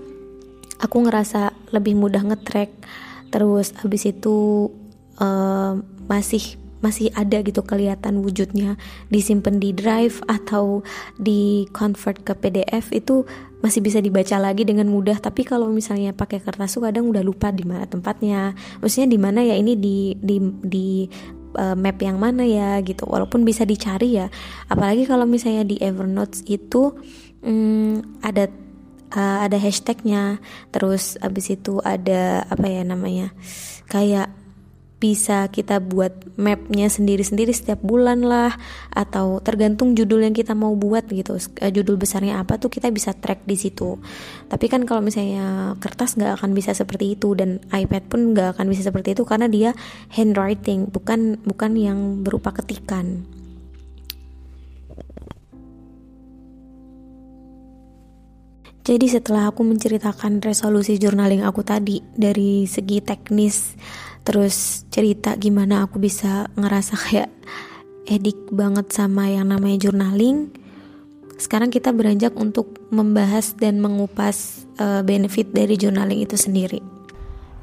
aku 0.79 0.97
ngerasa 1.03 1.51
lebih 1.75 1.99
mudah 1.99 2.23
ngetrack. 2.23 2.71
Terus 3.35 3.75
habis 3.83 4.07
itu 4.07 4.71
uh, 5.19 5.75
masih 6.07 6.63
masih 6.85 7.09
ada 7.17 7.41
gitu 7.41 7.65
kelihatan 7.65 8.21
wujudnya. 8.21 8.77
Disimpan 9.09 9.57
di 9.57 9.73
drive 9.73 10.21
atau 10.29 10.85
di 11.17 11.65
convert 11.73 12.21
ke 12.21 12.37
PDF 12.37 12.93
itu 12.93 13.25
masih 13.65 13.81
bisa 13.81 14.05
dibaca 14.05 14.37
lagi 14.37 14.69
dengan 14.69 14.93
mudah. 14.93 15.17
Tapi 15.17 15.49
kalau 15.49 15.73
misalnya 15.73 16.13
pakai 16.13 16.45
kertas 16.45 16.77
tuh 16.77 16.85
kadang 16.85 17.09
udah 17.09 17.25
lupa 17.25 17.49
di 17.49 17.65
mana 17.65 17.89
tempatnya. 17.89 18.53
Maksudnya 18.85 19.09
di 19.09 19.17
mana 19.17 19.41
ya 19.41 19.57
ini 19.57 19.73
di 19.81 20.13
di 20.21 20.37
di 20.61 20.89
uh, 21.57 21.73
map 21.73 21.97
yang 22.05 22.21
mana 22.21 22.45
ya 22.45 22.77
gitu. 22.85 23.09
Walaupun 23.09 23.49
bisa 23.49 23.65
dicari 23.65 24.21
ya. 24.21 24.29
Apalagi 24.69 25.09
kalau 25.09 25.25
misalnya 25.25 25.65
di 25.65 25.81
Evernote 25.81 26.45
itu 26.45 26.93
hmm, 27.41 28.21
ada 28.21 28.53
uh, 29.17 29.39
ada 29.49 29.57
hashtagnya. 29.57 30.45
Terus 30.69 31.17
abis 31.25 31.57
itu 31.57 31.81
ada 31.81 32.45
apa 32.45 32.69
ya 32.69 32.85
namanya 32.85 33.33
kayak 33.89 34.44
bisa 35.05 35.53
kita 35.53 35.85
buat 35.85 36.17
mapnya 36.41 36.89
sendiri-sendiri 36.89 37.53
setiap 37.53 37.77
bulan 37.85 38.25
lah 38.25 38.57
atau 38.89 39.37
tergantung 39.45 39.93
judul 39.93 40.25
yang 40.25 40.33
kita 40.33 40.57
mau 40.57 40.73
buat 40.73 41.05
gitu. 41.13 41.37
Uh, 41.37 41.69
judul 41.69 42.01
besarnya 42.01 42.41
apa 42.41 42.57
tuh 42.57 42.73
kita 42.73 42.89
bisa 42.89 43.13
track 43.13 43.45
di 43.45 43.61
situ. 43.61 44.01
Tapi 44.49 44.65
kan 44.73 44.89
kalau 44.89 45.05
misalnya 45.05 45.77
kertas 45.77 46.17
nggak 46.17 46.41
akan 46.41 46.57
bisa 46.57 46.73
seperti 46.73 47.21
itu 47.21 47.37
dan 47.37 47.61
iPad 47.69 48.09
pun 48.09 48.33
nggak 48.33 48.57
akan 48.57 48.67
bisa 48.73 48.89
seperti 48.89 49.13
itu 49.13 49.29
karena 49.29 49.45
dia 49.45 49.77
handwriting 50.17 50.89
bukan 50.89 51.37
bukan 51.45 51.77
yang 51.77 52.25
berupa 52.25 52.57
ketikan. 52.57 53.29
Jadi 58.85 59.09
setelah 59.09 59.49
aku 59.49 59.65
menceritakan 59.65 60.45
resolusi 60.45 61.01
journaling 61.01 61.41
aku 61.41 61.65
tadi 61.65 62.05
dari 62.13 62.69
segi 62.69 63.01
teknis 63.01 63.73
terus 64.25 64.89
cerita 64.89 65.37
gimana 65.37 65.85
aku 65.85 66.01
bisa 66.01 66.49
ngerasa 66.57 66.97
kayak 66.97 67.31
edik 68.09 68.37
banget 68.53 68.93
sama 68.93 69.29
yang 69.29 69.49
namanya 69.49 69.89
journaling. 69.89 70.53
Sekarang 71.35 71.69
kita 71.69 71.91
beranjak 71.91 72.33
untuk 72.39 72.79
membahas 72.89 73.57
dan 73.59 73.83
mengupas 73.83 74.65
uh, 74.79 75.03
benefit 75.03 75.51
dari 75.51 75.75
journaling 75.75 76.23
itu 76.23 76.39
sendiri. 76.39 76.81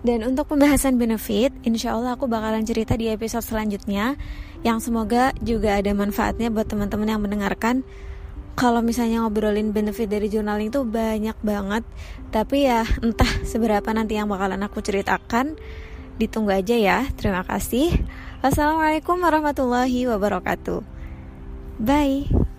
Dan 0.01 0.25
untuk 0.25 0.49
pembahasan 0.49 0.97
benefit, 0.97 1.53
insya 1.61 1.93
Allah 1.93 2.17
aku 2.17 2.25
bakalan 2.25 2.65
cerita 2.65 2.97
di 2.97 3.05
episode 3.13 3.45
selanjutnya 3.45 4.17
yang 4.65 4.81
semoga 4.81 5.29
juga 5.45 5.77
ada 5.77 5.93
manfaatnya 5.93 6.49
buat 6.49 6.65
teman-teman 6.65 7.09
yang 7.09 7.21
mendengarkan 7.21 7.85
kalau 8.57 8.83
misalnya 8.83 9.23
ngobrolin 9.23 9.71
benefit 9.71 10.11
dari 10.11 10.27
journaling 10.27 10.69
itu 10.69 10.85
banyak 10.85 11.37
banget 11.41 11.83
tapi 12.29 12.69
ya 12.69 12.85
entah 13.05 13.29
seberapa 13.41 13.89
nanti 13.89 14.17
yang 14.19 14.29
bakalan 14.29 14.61
aku 14.61 14.83
ceritakan 14.83 15.57
ditunggu 16.21 16.53
aja 16.53 16.77
ya. 16.77 17.09
Terima 17.17 17.41
kasih. 17.41 17.97
Wassalamualaikum 18.45 19.17
warahmatullahi 19.17 20.05
wabarakatuh. 20.05 20.85
Bye 21.81 22.50